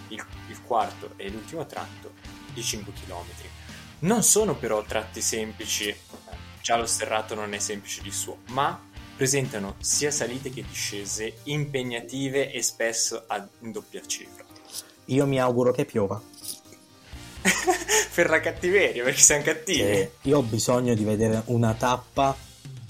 il, 0.09 0.25
il 0.49 0.63
quarto 0.63 1.13
e 1.17 1.29
l'ultimo 1.31 1.65
tratto 1.67 2.13
di 2.53 2.63
5 2.63 2.93
km. 2.93 3.25
Non 4.01 4.23
sono 4.23 4.55
però 4.57 4.83
tratti 4.83 5.21
semplici, 5.21 5.95
già 6.63 6.77
lo 6.77 6.87
sterrato 6.87 7.35
non 7.35 7.53
è 7.53 7.59
semplice 7.59 8.01
di 8.03 8.11
suo, 8.11 8.39
ma 8.49 8.81
presentano 9.19 9.75
sia 9.81 10.13
salite 10.13 10.49
che 10.51 10.63
discese 10.63 11.39
impegnative 11.43 12.53
e 12.53 12.63
spesso 12.63 13.25
a 13.27 13.45
doppia 13.59 14.01
cifra. 14.07 14.45
io 15.07 15.27
mi 15.27 15.41
auguro 15.41 15.73
che 15.73 15.85
piova 15.85 16.23
per 18.15 18.31
la 18.31 18.39
cattiveria, 18.39 19.03
perché 19.03 19.21
siamo 19.21 19.43
cattivi. 19.43 19.79
Sì, 20.23 20.29
io 20.29 20.39
ho 20.39 20.43
bisogno 20.43 20.95
di 20.95 21.03
vedere 21.03 21.43
una 21.47 21.75
tappa 21.75 22.37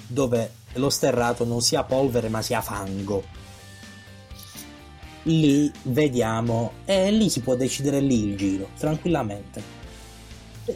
dove 0.06 0.52
lo 0.74 0.90
sterrato 0.90 1.44
non 1.46 1.62
sia 1.62 1.82
polvere 1.84 2.28
ma 2.28 2.42
sia 2.42 2.60
fango. 2.60 3.24
Lì 5.22 5.70
vediamo 5.84 6.72
e 6.84 7.10
lì 7.10 7.30
si 7.30 7.40
può 7.40 7.54
decidere 7.54 8.00
lì 8.00 8.28
il 8.28 8.36
giro, 8.36 8.68
tranquillamente. 8.78 9.76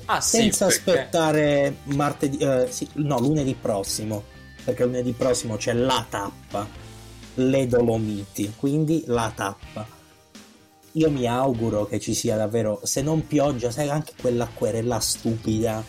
Ah, 0.07 0.21
sì, 0.23 0.37
senza 0.38 0.67
perché- 0.67 0.91
aspettare 0.91 1.77
martedì, 1.85 2.38
eh, 2.38 2.67
sì, 2.71 2.88
no, 2.95 3.19
lunedì 3.21 3.55
prossimo, 3.55 4.25
perché 4.64 4.85
lunedì 4.85 5.12
prossimo 5.12 5.57
c'è 5.57 5.72
la 5.72 6.05
tappa, 6.09 6.66
le 7.35 7.66
Dolomiti, 7.66 8.53
quindi 8.57 9.03
la 9.07 9.33
tappa. 9.35 9.87
Io 10.92 11.11
mi 11.11 11.27
auguro 11.27 11.87
che 11.87 11.98
ci 11.98 12.12
sia 12.14 12.37
davvero, 12.37 12.81
se 12.83 13.01
non 13.01 13.27
pioggia, 13.27 13.70
sai 13.70 13.88
anche 13.88 14.12
quella 14.20 14.46
querela 14.53 15.01
stupida 15.01 15.83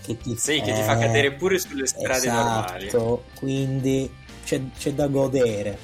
che 0.00 0.16
ti, 0.18 0.36
Sì, 0.36 0.60
che 0.60 0.72
ti 0.72 0.82
fa 0.82 0.96
cadere 0.96 1.32
pure 1.32 1.58
sulle 1.58 1.86
strade 1.86 2.28
normali. 2.28 2.86
Esatto, 2.86 3.24
quindi 3.34 4.08
c'è, 4.44 4.60
c'è 4.78 4.92
da 4.92 5.08
godere. 5.08 5.78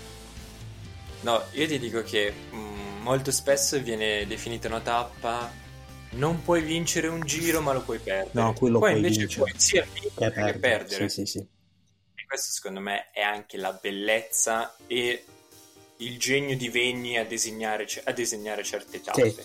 No, 1.22 1.42
io 1.52 1.66
ti 1.66 1.78
dico 1.78 2.02
che 2.02 2.32
mm, 2.54 3.02
molto 3.02 3.30
spesso 3.30 3.80
viene 3.80 4.26
definita 4.26 4.68
una 4.68 4.80
tappa. 4.80 5.50
Non 6.12 6.42
puoi 6.42 6.62
vincere 6.62 7.08
un 7.08 7.20
giro, 7.24 7.60
ma 7.60 7.72
lo 7.72 7.82
puoi 7.82 7.98
perdere. 7.98 8.32
No, 8.32 8.52
qui 8.52 8.70
lo 8.70 8.78
Poi 8.78 8.90
puoi 8.90 9.02
invece 9.02 9.20
vincere. 9.20 9.44
puoi 9.44 9.52
sia 9.56 9.86
vincere 9.92 10.52
che 10.52 10.58
perdere. 10.58 11.08
Sì, 11.08 11.24
sì, 11.24 11.38
sì. 11.38 11.46
Questo 12.30 12.52
secondo 12.52 12.78
me 12.78 13.08
è 13.10 13.22
anche 13.22 13.56
la 13.56 13.72
bellezza 13.72 14.76
e 14.86 15.24
il 15.96 16.16
genio 16.16 16.56
di 16.56 16.68
Vegni 16.68 17.18
a 17.18 17.24
disegnare, 17.24 17.88
a 18.04 18.12
disegnare 18.12 18.62
certe 18.62 19.00
tappe. 19.00 19.32
Sì. 19.32 19.42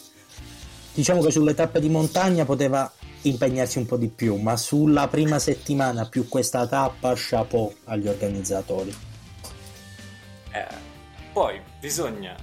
Diciamo 0.94 1.24
che 1.24 1.32
sulle 1.32 1.56
tappe 1.56 1.80
di 1.80 1.90
montagna 1.90 2.46
poteva 2.46 2.94
impegnarsi 3.24 3.80
un 3.80 3.88
po' 3.88 3.98
di 3.98 4.08
più, 4.08 4.36
ma 4.36 4.56
sulla 4.56 5.08
prima 5.08 5.40
settimana 5.40 6.08
più 6.08 6.28
questa 6.28 6.68
tappa, 6.68 7.16
chapeau 7.16 7.76
agli 7.86 8.08
organizzatori. 8.08 8.96
Eh, 10.52 10.68
poi 11.34 11.60
bisogna 11.80 12.36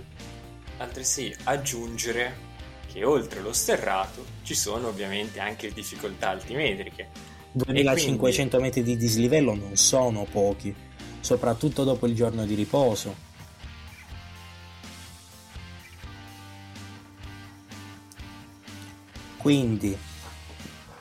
altresì 0.79 1.33
aggiungere 1.45 2.51
che 2.93 3.05
oltre 3.05 3.41
lo 3.43 3.53
sterrato 3.53 4.25
ci 4.43 4.57
sono 4.57 4.89
ovviamente 4.89 5.39
anche 5.39 5.73
difficoltà 5.73 6.31
altimetriche. 6.31 7.31
2500 7.53 8.59
metri 8.61 8.83
di 8.83 8.97
dislivello 8.97 9.55
non 9.55 9.77
sono 9.77 10.25
pochi, 10.31 10.75
soprattutto 11.21 11.85
dopo 11.85 12.07
il 12.07 12.15
giorno 12.15 12.45
di 12.47 12.55
riposo. 12.55 13.15
Quindi 19.37 19.97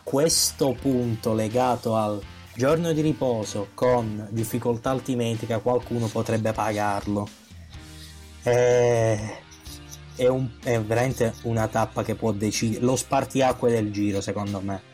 questo 0.04 0.74
punto 0.80 1.34
legato 1.34 1.96
al 1.96 2.22
giorno 2.56 2.92
di 2.92 3.02
riposo 3.02 3.70
con 3.74 4.28
difficoltà 4.32 4.90
altimetrica 4.90 5.60
qualcuno 5.60 6.08
potrebbe 6.08 6.52
pagarlo. 6.52 7.28
È, 8.42 9.40
è, 10.16 10.28
un- 10.28 10.50
è 10.64 10.80
veramente 10.82 11.34
una 11.44 11.68
tappa 11.68 12.04
che 12.04 12.16
può 12.16 12.32
decidere 12.32 12.84
lo 12.84 12.96
spartiacque 12.96 13.72
del 13.72 13.92
giro 13.92 14.22
secondo 14.22 14.60
me. 14.62 14.91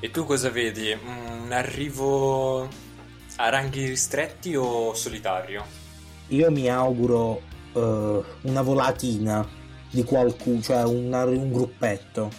E 0.00 0.10
tu 0.10 0.24
cosa 0.24 0.50
vedi? 0.50 0.92
Un 0.92 1.52
arrivo 1.52 2.68
a 3.36 3.48
ranghi 3.48 3.86
ristretti 3.86 4.56
o 4.56 4.94
solitario? 4.94 5.80
io 6.30 6.50
mi 6.50 6.68
auguro 6.68 7.42
uh, 7.72 8.24
una 8.42 8.62
volatina 8.62 9.46
di 9.90 10.04
qualcuno, 10.04 10.60
cioè 10.60 10.84
una, 10.84 11.24
un 11.24 11.50
gruppetto, 11.50 12.30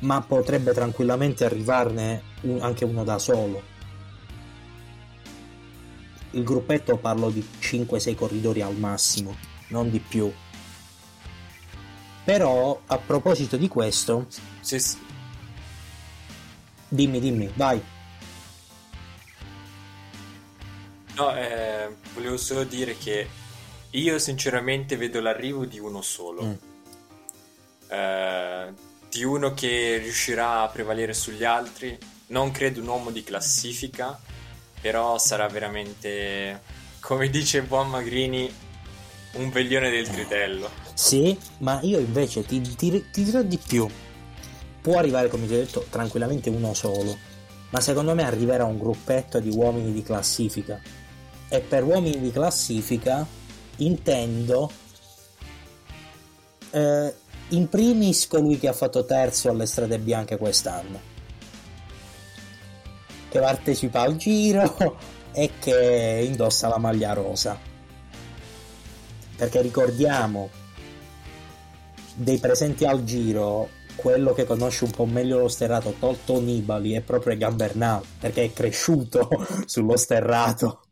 ma 0.00 0.20
potrebbe 0.20 0.72
tranquillamente 0.72 1.44
arrivarne 1.44 2.22
un, 2.42 2.58
anche 2.60 2.84
uno 2.84 3.04
da 3.04 3.18
solo. 3.18 3.76
Il 6.32 6.44
gruppetto 6.44 6.96
parlo 6.98 7.30
di 7.30 7.46
5-6 7.60 8.14
corridori 8.14 8.60
al 8.60 8.76
massimo, 8.76 9.34
non 9.68 9.90
di 9.90 9.98
più. 9.98 10.30
Però 12.24 12.82
a 12.84 12.98
proposito 12.98 13.56
di 13.56 13.68
questo, 13.68 14.26
Sì, 14.60 14.78
sì. 14.78 15.07
Dimmi, 16.88 17.20
dimmi, 17.20 17.50
vai. 17.54 17.82
No, 21.16 21.34
eh, 21.36 21.88
volevo 22.14 22.36
solo 22.36 22.64
dire 22.64 22.96
che 22.96 23.28
io 23.90 24.18
sinceramente 24.18 24.96
vedo 24.96 25.20
l'arrivo 25.20 25.64
di 25.64 25.78
uno 25.78 26.00
solo. 26.00 26.44
Mm. 26.44 26.52
Eh, 27.88 28.72
di 29.10 29.24
uno 29.24 29.54
che 29.54 29.98
riuscirà 29.98 30.62
a 30.62 30.68
prevalere 30.68 31.14
sugli 31.14 31.44
altri. 31.44 31.98
Non 32.28 32.50
credo 32.50 32.80
un 32.80 32.88
uomo 32.88 33.10
di 33.10 33.24
classifica, 33.24 34.18
però 34.80 35.18
sarà 35.18 35.48
veramente, 35.48 36.60
come 37.00 37.30
dice 37.30 37.62
buon 37.62 37.88
Magrini, 37.88 38.52
un 39.32 39.50
veglione 39.50 39.90
del 39.90 40.08
tritello. 40.08 40.70
Sì, 40.94 41.36
ma 41.58 41.80
io 41.82 41.98
invece 41.98 42.44
ti, 42.44 42.60
ti- 42.60 43.04
ti 43.10 43.24
dirò 43.24 43.42
di 43.42 43.58
più. 43.58 43.88
Può 44.88 44.96
arrivare, 44.96 45.28
come 45.28 45.46
ti 45.46 45.52
ho 45.52 45.58
detto, 45.58 45.84
tranquillamente 45.90 46.48
uno 46.48 46.72
solo. 46.72 47.14
Ma 47.68 47.78
secondo 47.78 48.14
me 48.14 48.24
arriverà 48.24 48.64
un 48.64 48.78
gruppetto 48.78 49.38
di 49.38 49.50
uomini 49.50 49.92
di 49.92 50.02
classifica. 50.02 50.80
E 51.46 51.60
per 51.60 51.84
uomini 51.84 52.18
di 52.18 52.30
classifica 52.30 53.26
intendo 53.76 54.70
eh, 56.70 57.14
in 57.48 57.68
primis 57.68 58.28
colui 58.28 58.58
che 58.58 58.68
ha 58.68 58.72
fatto 58.72 59.04
terzo 59.04 59.50
alle 59.50 59.66
strade 59.66 59.98
bianche 59.98 60.38
quest'anno. 60.38 60.98
Che 63.28 63.40
partecipa 63.40 64.00
al 64.00 64.16
giro 64.16 64.96
e 65.32 65.50
che 65.58 66.24
indossa 66.26 66.66
la 66.66 66.78
maglia 66.78 67.12
rosa. 67.12 67.58
Perché 69.36 69.60
ricordiamo 69.60 70.48
dei 72.14 72.38
presenti 72.38 72.86
al 72.86 73.04
giro, 73.04 73.76
quello 73.98 74.32
che 74.32 74.44
conosce 74.44 74.84
un 74.84 74.90
po' 74.92 75.04
meglio 75.06 75.38
lo 75.38 75.48
sterrato, 75.48 75.94
tolto 75.98 76.40
Nibali, 76.40 76.92
è 76.92 77.00
proprio 77.00 77.32
Egan 77.34 77.56
Bernal, 77.56 78.02
perché 78.20 78.44
è 78.44 78.52
cresciuto 78.52 79.28
sullo 79.66 79.96
sterrato. 79.96 80.82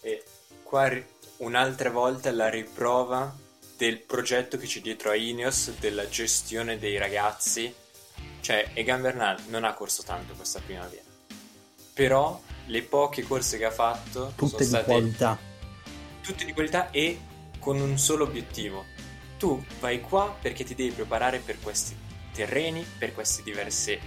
E 0.00 0.22
qua 0.62 0.88
ri- 0.88 1.04
un'altra 1.38 1.90
volta 1.90 2.32
la 2.32 2.48
riprova 2.48 3.34
del 3.76 4.00
progetto 4.00 4.56
che 4.56 4.66
c'è 4.66 4.80
dietro 4.80 5.10
a 5.10 5.14
Ineos, 5.16 5.72
della 5.78 6.08
gestione 6.08 6.78
dei 6.78 6.96
ragazzi. 6.98 7.72
Cioè, 8.40 8.70
Egan 8.74 9.02
Bernal 9.02 9.36
non 9.48 9.64
ha 9.64 9.74
corso 9.74 10.02
tanto 10.02 10.32
questa 10.34 10.60
primavera. 10.64 11.02
Però 11.92 12.40
le 12.66 12.82
poche 12.82 13.22
corse 13.22 13.58
che 13.58 13.64
ha 13.66 13.70
fatto 13.70 14.32
Tutte 14.36 14.64
sono 14.64 14.64
di 14.64 14.64
state 14.64 14.84
qualità. 14.84 15.38
tutte 16.22 16.44
di 16.44 16.52
qualità 16.52 16.90
e 16.90 17.20
con 17.58 17.78
un 17.80 17.98
solo 17.98 18.24
obiettivo. 18.24 18.84
Tu 19.40 19.64
vai 19.80 20.02
qua 20.02 20.36
perché 20.38 20.64
ti 20.64 20.74
devi 20.74 20.90
preparare 20.90 21.38
per 21.38 21.58
questi 21.62 21.96
terreni, 22.34 22.84
per 22.98 23.14
queste 23.14 23.42
diverse 23.42 23.98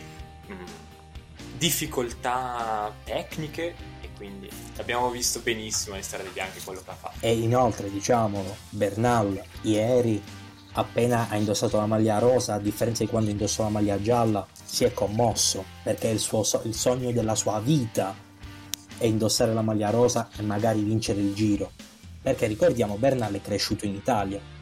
mm, 0.48 0.65
difficoltà 1.58 2.93
tecniche 3.04 3.74
e 4.02 4.10
quindi 4.15 4.48
abbiamo 4.78 5.10
visto 5.10 5.39
benissimo 5.39 5.96
in 5.96 6.04
Strade 6.04 6.30
Bianche 6.30 6.60
quello 6.63 6.84
che 6.86 6.91
ha 6.91 6.93
fatto. 6.93 7.17
E 7.19 7.36
inoltre, 7.36 7.89
diciamolo, 7.89 8.56
Bernal 8.69 9.41
ieri, 9.63 10.22
appena 10.74 11.28
ha 11.28 11.36
indossato 11.36 11.78
la 11.78 11.88
maglia 11.88 12.19
rosa, 12.19 12.54
a 12.54 12.60
differenza 12.60 13.04
di 13.04 13.10
quando 13.10 13.32
indossò 13.32 13.63
la 13.63 13.69
maglia 13.69 14.00
gialla, 14.00 14.46
si 14.63 14.84
è 14.84 14.93
commosso 14.93 15.65
perché 15.82 16.10
il, 16.10 16.19
suo 16.19 16.43
il 16.65 16.76
sogno 16.76 17.12
della 17.12 17.34
sua 17.34 17.60
vita 17.60 18.15
è 19.00 19.06
indossare 19.06 19.52
la 19.52 19.63
maglia 19.63 19.89
rosa 19.89 20.30
e 20.38 20.43
magari 20.43 20.84
vincere 20.84 21.22
il 21.22 21.34
giro. 21.34 21.72
Perché 22.22 22.46
ricordiamo, 22.46 22.98
Bernal 22.98 23.34
è 23.34 23.41
cresciuto 23.41 23.88
in 23.88 23.96
Italia, 23.96 24.53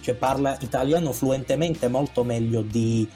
cioè 0.00 0.14
parla 0.14 0.56
italiano 0.60 1.12
fluentemente 1.12 1.88
molto 1.88 2.24
meglio 2.24 2.62
di 2.62 3.08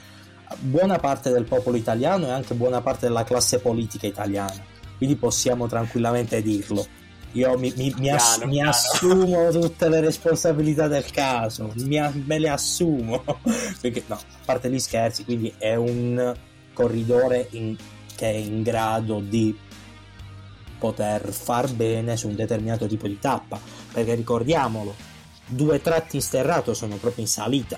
buona 0.59 0.97
parte 0.99 1.31
del 1.31 1.43
popolo 1.45 1.75
italiano 1.77 2.27
e 2.27 2.31
anche 2.31 2.53
buona 2.53 2.81
parte 2.81 3.07
della 3.07 3.23
classe 3.23 3.59
politica 3.59 4.07
italiana. 4.07 4.73
Quindi 4.97 5.15
possiamo 5.15 5.67
tranquillamente 5.67 6.41
dirlo. 6.41 6.85
Io 7.33 7.57
mi, 7.57 7.73
mi- 7.75 7.93
mi 7.97 8.09
ass- 8.09 8.37
Piano, 8.37 8.45
mi 8.49 8.53
piano. 8.57 8.69
assumo 8.69 9.49
tutte 9.49 9.89
le 9.89 9.99
responsabilità 9.99 10.87
del 10.87 11.03
caso, 11.11 11.73
mi 11.75 11.99
a- 11.99 12.13
me 12.13 12.39
le 12.39 12.47
assumo. 12.49 13.23
Perché 13.81 14.03
no, 14.07 14.15
a 14.15 14.19
parte 14.45 14.69
gli 14.71 14.79
scherzi, 14.79 15.25
quindi 15.25 15.53
è 15.57 15.75
un 15.75 16.33
corridore 16.73 17.47
in- 17.51 17.75
che 18.15 18.31
è 18.31 18.35
in 18.35 18.61
grado 18.63 19.19
di 19.19 19.53
poter 20.79 21.31
far 21.31 21.71
bene 21.73 22.15
su 22.17 22.27
un 22.29 22.35
determinato 22.35 22.85
tipo 22.87 23.07
di 23.07 23.19
tappa. 23.19 23.59
Perché 23.91 24.13
ricordiamolo, 24.15 24.95
due 25.47 25.81
tratti 25.81 26.17
in 26.17 26.21
sterrato 26.21 26.73
sono 26.73 26.95
proprio 26.97 27.23
in 27.23 27.29
salita. 27.29 27.77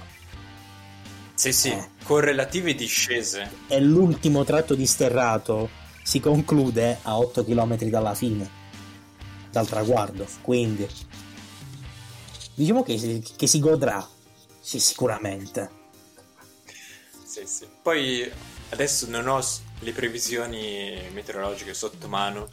Sì, 1.34 1.51
sì, 1.53 1.69
Eh. 1.69 1.89
con 2.03 2.19
relative 2.21 2.73
discese. 2.73 3.49
E 3.67 3.80
l'ultimo 3.80 4.43
tratto 4.43 4.73
di 4.73 4.86
sterrato 4.88 5.69
si 6.03 6.19
conclude 6.19 6.99
a 7.03 7.17
8 7.19 7.43
km 7.45 7.75
dalla 7.86 8.15
fine, 8.15 8.49
dal 9.51 9.67
traguardo. 9.67 10.25
Quindi, 10.41 10.88
diciamo 12.56 12.82
che, 12.84 12.97
si- 12.97 13.23
che 13.36 13.45
si 13.47 13.60
godrà, 13.60 14.08
sì, 14.60 14.80
sicuramente. 14.80 15.69
Sì, 17.23 17.45
sì. 17.45 17.67
Poi 17.84 18.30
adesso 18.69 19.06
non 19.10 19.27
ho 19.27 19.39
le 19.82 19.91
previsioni 19.91 20.99
meteorologiche 21.13 21.73
sotto 21.75 22.08
mano, 22.08 22.47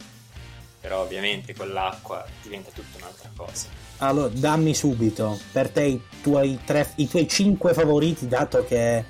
però 0.85 1.01
ovviamente 1.01 1.55
con 1.55 1.73
l'acqua 1.73 2.27
diventa 2.43 2.69
tutta 2.71 2.99
un'altra 2.99 3.31
cosa. 3.35 3.69
Allora, 3.99 4.29
dammi 4.29 4.75
subito 4.75 5.41
per 5.51 5.71
te 5.71 5.83
i 5.85 6.03
tuoi, 6.21 6.61
tre, 6.63 6.91
i 6.97 7.09
tuoi 7.09 7.27
5 7.27 7.73
favoriti, 7.73 8.29
dato 8.29 8.67
che 8.67 9.03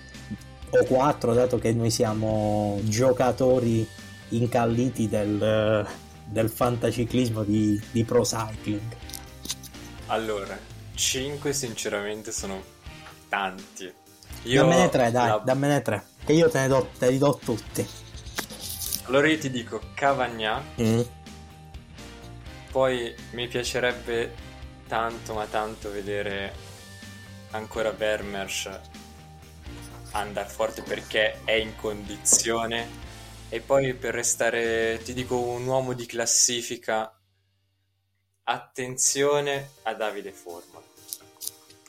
o 0.70 0.84
4, 0.84 1.34
dato 1.34 1.58
che 1.58 1.72
noi 1.72 1.90
siamo 1.90 2.78
giocatori 2.84 3.84
incalliti 4.28 5.08
del, 5.08 5.84
del 6.26 6.48
fantaciclismo 6.48 7.42
di, 7.42 7.80
di 7.90 8.04
pro 8.04 8.22
cycling. 8.22 8.96
Allora, 10.06 10.56
5 10.94 11.52
sinceramente 11.52 12.30
sono 12.30 12.62
tanti. 13.28 13.92
Io 14.44 14.62
dammene 14.62 14.88
3, 14.90 15.10
dai, 15.10 15.28
la- 15.28 15.42
dammene 15.44 15.82
3, 15.82 16.04
che 16.24 16.34
io 16.34 16.48
te 16.48 16.60
ne 16.60 16.68
do, 16.68 16.88
te 16.96 17.10
li 17.10 17.18
do 17.18 17.36
tutti. 17.44 17.84
Allora 19.06 19.26
io 19.28 19.38
ti 19.38 19.50
dico 19.50 19.80
Cavagnà, 19.94 20.62
Mm. 20.80 21.00
Poi 22.74 23.14
mi 23.34 23.46
piacerebbe 23.46 24.34
tanto 24.88 25.34
ma 25.34 25.46
tanto 25.46 25.92
vedere 25.92 26.52
ancora 27.52 27.92
Vermersch 27.92 28.80
andare 30.10 30.48
forte 30.48 30.82
perché 30.82 31.44
è 31.44 31.52
in 31.52 31.76
condizione 31.76 32.88
e 33.48 33.60
poi 33.60 33.94
per 33.94 34.14
restare 34.14 35.00
ti 35.04 35.14
dico 35.14 35.38
un 35.38 35.64
uomo 35.64 35.92
di 35.92 36.04
classifica 36.04 37.16
attenzione 38.42 39.68
a 39.82 39.94
Davide 39.94 40.32
Forma 40.32 40.82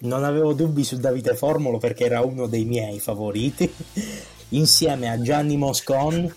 Non 0.02 0.24
avevo 0.24 0.54
dubbi 0.54 0.84
su 0.84 0.98
Davide 0.98 1.34
Formolo 1.34 1.80
perché 1.80 2.06
era 2.06 2.22
uno 2.22 2.46
dei 2.46 2.66
miei 2.66 3.00
favoriti, 3.00 3.74
insieme 4.50 5.10
a 5.10 5.20
Gianni 5.20 5.58
Moscon. 5.58 6.32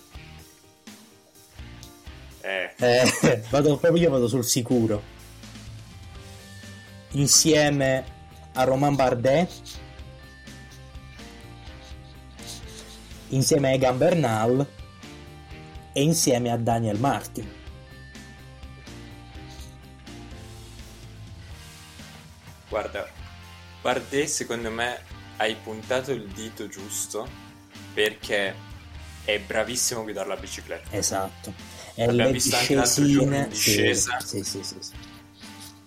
Eh, 2.48 2.74
Eh, 2.78 3.42
vado 3.50 3.76
proprio 3.76 4.02
io 4.02 4.10
vado 4.10 4.28
sul 4.28 4.44
sicuro. 4.44 5.02
Insieme 7.12 8.04
a 8.54 8.64
Romain 8.64 8.94
Bardet. 8.94 9.50
Insieme 13.28 13.68
a 13.68 13.72
Egan 13.72 13.98
Bernal. 13.98 14.66
E 15.92 16.02
insieme 16.02 16.50
a 16.50 16.56
Daniel 16.56 16.98
Martin. 16.98 17.56
guarda 22.68 23.08
Bardet 23.80 24.26
secondo 24.26 24.70
me 24.70 25.00
hai 25.38 25.56
puntato 25.56 26.12
il 26.12 26.28
dito 26.28 26.68
giusto 26.68 27.28
perché 27.94 28.54
è 29.24 29.38
bravissimo 29.38 30.00
a 30.00 30.02
guidare 30.04 30.28
la 30.28 30.36
bicicletta 30.36 30.96
Esatto. 30.96 31.52
E 32.00 32.06
L'abbiamo 32.06 32.30
le 32.30 32.32
discesine. 32.34 33.48
discesa. 33.48 34.20
Sì, 34.20 34.44
sì, 34.44 34.62
sì, 34.62 34.76
sì. 34.78 34.92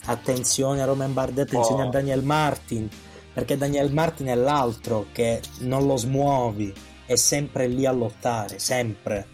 Attenzione 0.06 0.82
a 0.82 0.86
Romain 0.86 1.14
Bardet, 1.14 1.48
attenzione 1.48 1.84
Oh. 1.84 1.88
a 1.88 1.90
Daniel 1.90 2.22
Martin. 2.24 2.90
Perché 3.34 3.56
Daniel 3.56 3.94
Martin 3.94 4.28
è 4.28 4.36
l'altro 4.36 5.06
che 5.14 5.42
non 5.60 5.86
lo 5.88 5.96
smuovi. 5.96 6.74
È 7.06 7.16
sempre 7.16 7.68
lì 7.68 7.86
a 7.86 7.92
lottare, 7.92 8.60
sempre. 8.60 9.26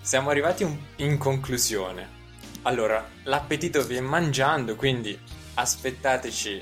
Siamo 0.00 0.30
arrivati 0.30 0.66
in 0.96 1.18
conclusione. 1.18 2.18
allora, 2.62 3.06
l'appetito 3.24 3.82
viene 3.84 4.06
mangiando, 4.06 4.74
quindi 4.76 5.16
aspettateci 5.54 6.60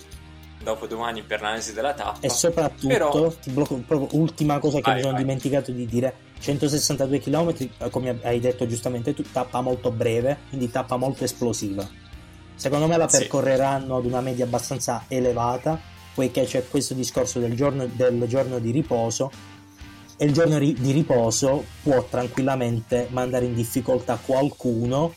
dopo 0.63 0.87
domani 0.87 1.23
per 1.23 1.41
l'analisi 1.41 1.73
della 1.73 1.95
tappa. 1.95 2.21
E 2.21 2.29
soprattutto, 2.29 2.87
Però... 2.89 3.31
ti 3.33 3.51
blocco, 3.51 3.75
proprio 3.87 4.21
ultima 4.21 4.59
cosa 4.59 4.77
che 4.77 4.83
Vai, 4.83 4.95
mi 4.97 5.01
sono 5.01 5.13
vai. 5.15 5.23
dimenticato 5.23 5.73
di 5.73 5.87
dire, 5.87 6.15
162 6.39 7.19
km, 7.21 7.91
come 7.91 8.19
hai 8.23 8.41
detto 8.41 8.67
giustamente 8.67 9.15
tu, 9.15 9.23
tappa 9.23 9.61
molto 9.61 9.91
breve, 9.91 10.39
quindi 10.49 10.71
tappa 10.71 10.97
molto 10.97 11.25
esplosiva. 11.25 11.87
Secondo 12.55 12.87
me 12.87 12.97
la 12.97 13.09
Sì. 13.09 13.19
percorreranno 13.19 13.97
ad 13.97 14.05
una 14.05 14.21
media 14.21 14.45
abbastanza 14.45 15.05
elevata, 15.09 15.81
poiché 16.15 16.45
c'è 16.45 16.67
questo 16.69 16.95
discorso 16.95 17.39
del 17.39 17.55
giorno, 17.55 17.87
del 17.87 18.25
giorno 18.27 18.59
di 18.59 18.71
riposo 18.73 19.31
e 20.17 20.25
il 20.25 20.33
giorno 20.33 20.59
ri- 20.59 20.75
di 20.75 20.91
riposo 20.91 21.65
può 21.83 22.03
tranquillamente 22.05 23.07
mandare 23.11 23.45
in 23.45 23.55
difficoltà 23.55 24.19
qualcuno 24.21 25.15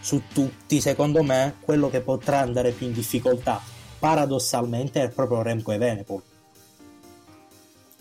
su 0.00 0.22
tutti, 0.32 0.82
secondo 0.82 1.22
me, 1.22 1.54
quello 1.60 1.88
che 1.88 2.00
potrà 2.02 2.40
andare 2.40 2.72
più 2.72 2.86
in 2.86 2.92
difficoltà 2.92 3.58
paradossalmente 3.98 5.02
è 5.02 5.08
proprio 5.08 5.40
Remco 5.40 5.72
e 5.72 5.78
Venepol. 5.78 6.22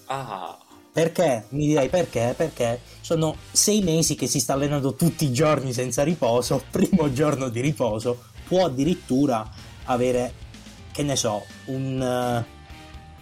Ah, 0.08 0.58
Perché? 0.94 1.46
Mi 1.50 1.66
direi 1.66 1.90
perché? 1.90 2.36
Perché 2.38 2.80
sono 3.02 3.36
sei 3.52 3.82
mesi 3.82 4.14
che 4.14 4.28
si 4.28 4.40
sta 4.40 4.54
allenando 4.54 4.94
tutti 4.94 5.26
i 5.26 5.34
giorni 5.34 5.74
senza 5.74 6.04
riposo, 6.04 6.64
primo 6.70 7.12
giorno 7.12 7.50
di 7.50 7.62
riposo, 7.62 8.26
può 8.48 8.66
addirittura 8.66 9.50
avere, 9.86 10.34
che 10.92 11.02
ne 11.02 11.16
so, 11.16 11.46
un, 11.66 12.00
eh, 12.00 12.46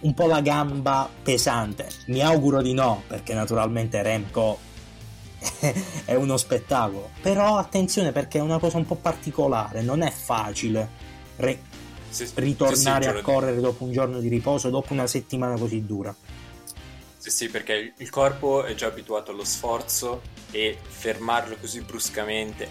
un 0.00 0.14
po' 0.14 0.26
la 0.26 0.42
gamba 0.42 1.08
pesante. 1.22 1.88
Mi 2.08 2.20
auguro 2.20 2.60
di 2.60 2.74
no, 2.74 3.04
perché 3.06 3.32
naturalmente 3.32 4.02
Remco 4.02 4.58
è 6.04 6.14
uno 6.14 6.36
spettacolo. 6.36 7.08
Però 7.22 7.56
attenzione 7.56 8.12
perché 8.12 8.36
è 8.36 8.42
una 8.42 8.58
cosa 8.58 8.76
un 8.76 8.84
po' 8.84 8.96
particolare, 8.96 9.80
non 9.80 10.02
è 10.02 10.10
facile 10.10 10.90
re- 11.36 11.58
ritornare 12.34 13.06
a 13.06 13.22
correre 13.22 13.60
dopo 13.60 13.84
un 13.84 13.92
giorno 13.92 14.20
di 14.20 14.28
riposo, 14.28 14.68
dopo 14.68 14.92
una 14.92 15.06
settimana 15.06 15.56
così 15.56 15.86
dura. 15.86 16.14
Sì, 17.22 17.30
sì, 17.30 17.48
perché 17.48 17.94
il- 17.96 18.10
corpo 18.10 18.64
è 18.64 18.74
già 18.74 18.88
abituato 18.88 19.30
allo 19.30 19.44
sforzo 19.44 20.22
e 20.50 20.76
fermarlo 20.84 21.56
così 21.56 21.80
bruscamente 21.80 22.68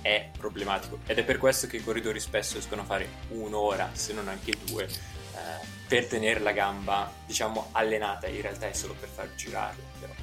è 0.00 0.30
problematico. 0.38 1.00
Ed 1.06 1.18
è 1.18 1.22
per 1.22 1.36
questo 1.36 1.66
che 1.66 1.76
i 1.76 1.84
corridori 1.84 2.18
spesso 2.18 2.54
riescono 2.54 2.80
a 2.80 2.84
fare 2.86 3.06
un'ora, 3.28 3.90
se 3.92 4.14
non 4.14 4.28
anche 4.28 4.54
due, 4.64 4.84
eh, 4.84 5.66
per 5.86 6.06
tenere 6.06 6.40
la 6.40 6.52
gamba, 6.52 7.12
diciamo, 7.26 7.68
allenata. 7.72 8.26
In 8.26 8.40
realtà 8.40 8.68
è 8.68 8.72
solo 8.72 8.94
per 8.98 9.10
far 9.10 9.34
girarla, 9.34 9.84
però, 10.00 10.14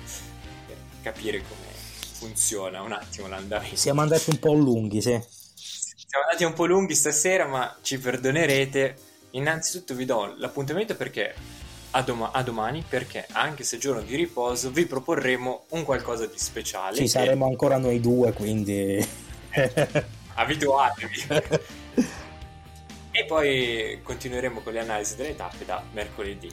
per 0.65 0.77
capire 1.03 1.43
come 1.43 1.69
funziona 2.13 2.81
un 2.81 2.93
attimo 2.93 3.27
l'andamento. 3.27 3.75
Siamo 3.75 4.01
andati 4.01 4.31
un 4.31 4.39
po' 4.39 4.53
lunghi, 4.53 5.03
sì. 5.03 5.21
Siamo 5.53 6.25
andati 6.25 6.45
un 6.45 6.53
po' 6.53 6.65
lunghi 6.65 6.95
stasera, 6.95 7.45
ma 7.45 7.77
ci 7.83 7.99
perdonerete. 7.99 8.97
Innanzitutto 9.31 9.93
vi 9.93 10.05
do 10.05 10.33
l'appuntamento 10.35 10.95
perché 10.95 11.35
a, 11.91 12.01
doma- 12.01 12.31
a 12.31 12.41
domani, 12.43 12.83
perché 12.87 13.27
anche 13.31 13.63
se 13.63 13.77
è 13.77 13.79
giorno 13.79 14.01
di 14.01 14.15
riposo, 14.15 14.71
vi 14.71 14.85
proporremo 14.85 15.65
un 15.69 15.83
qualcosa 15.83 16.25
di 16.25 16.37
speciale. 16.37 16.95
Ci 16.95 17.03
che- 17.03 17.07
saremo 17.09 17.45
ancora 17.45 17.77
noi 17.77 17.99
due, 17.99 18.33
quindi... 18.33 19.05
Abituatevi. 20.33 21.25
e 23.11 23.25
poi 23.25 23.99
continueremo 24.01 24.61
con 24.61 24.73
le 24.73 24.79
analisi 24.79 25.15
delle 25.15 25.35
tappe 25.35 25.65
da 25.65 25.83
mercoledì. 25.91 26.49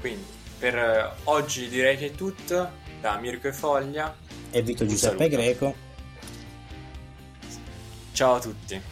Quindi 0.00 0.24
per 0.58 0.76
eh, 0.76 1.10
oggi 1.24 1.68
direi 1.68 1.96
che 1.96 2.06
è 2.06 2.10
tutto. 2.12 2.80
Da 3.00 3.18
Mirko 3.18 3.48
e 3.48 3.52
Foglia. 3.52 4.14
e 4.52 4.62
Vito 4.62 4.86
Giuseppe. 4.86 5.28
Greco. 5.28 5.74
Ciao 8.12 8.34
a 8.34 8.40
tutti. 8.40 8.91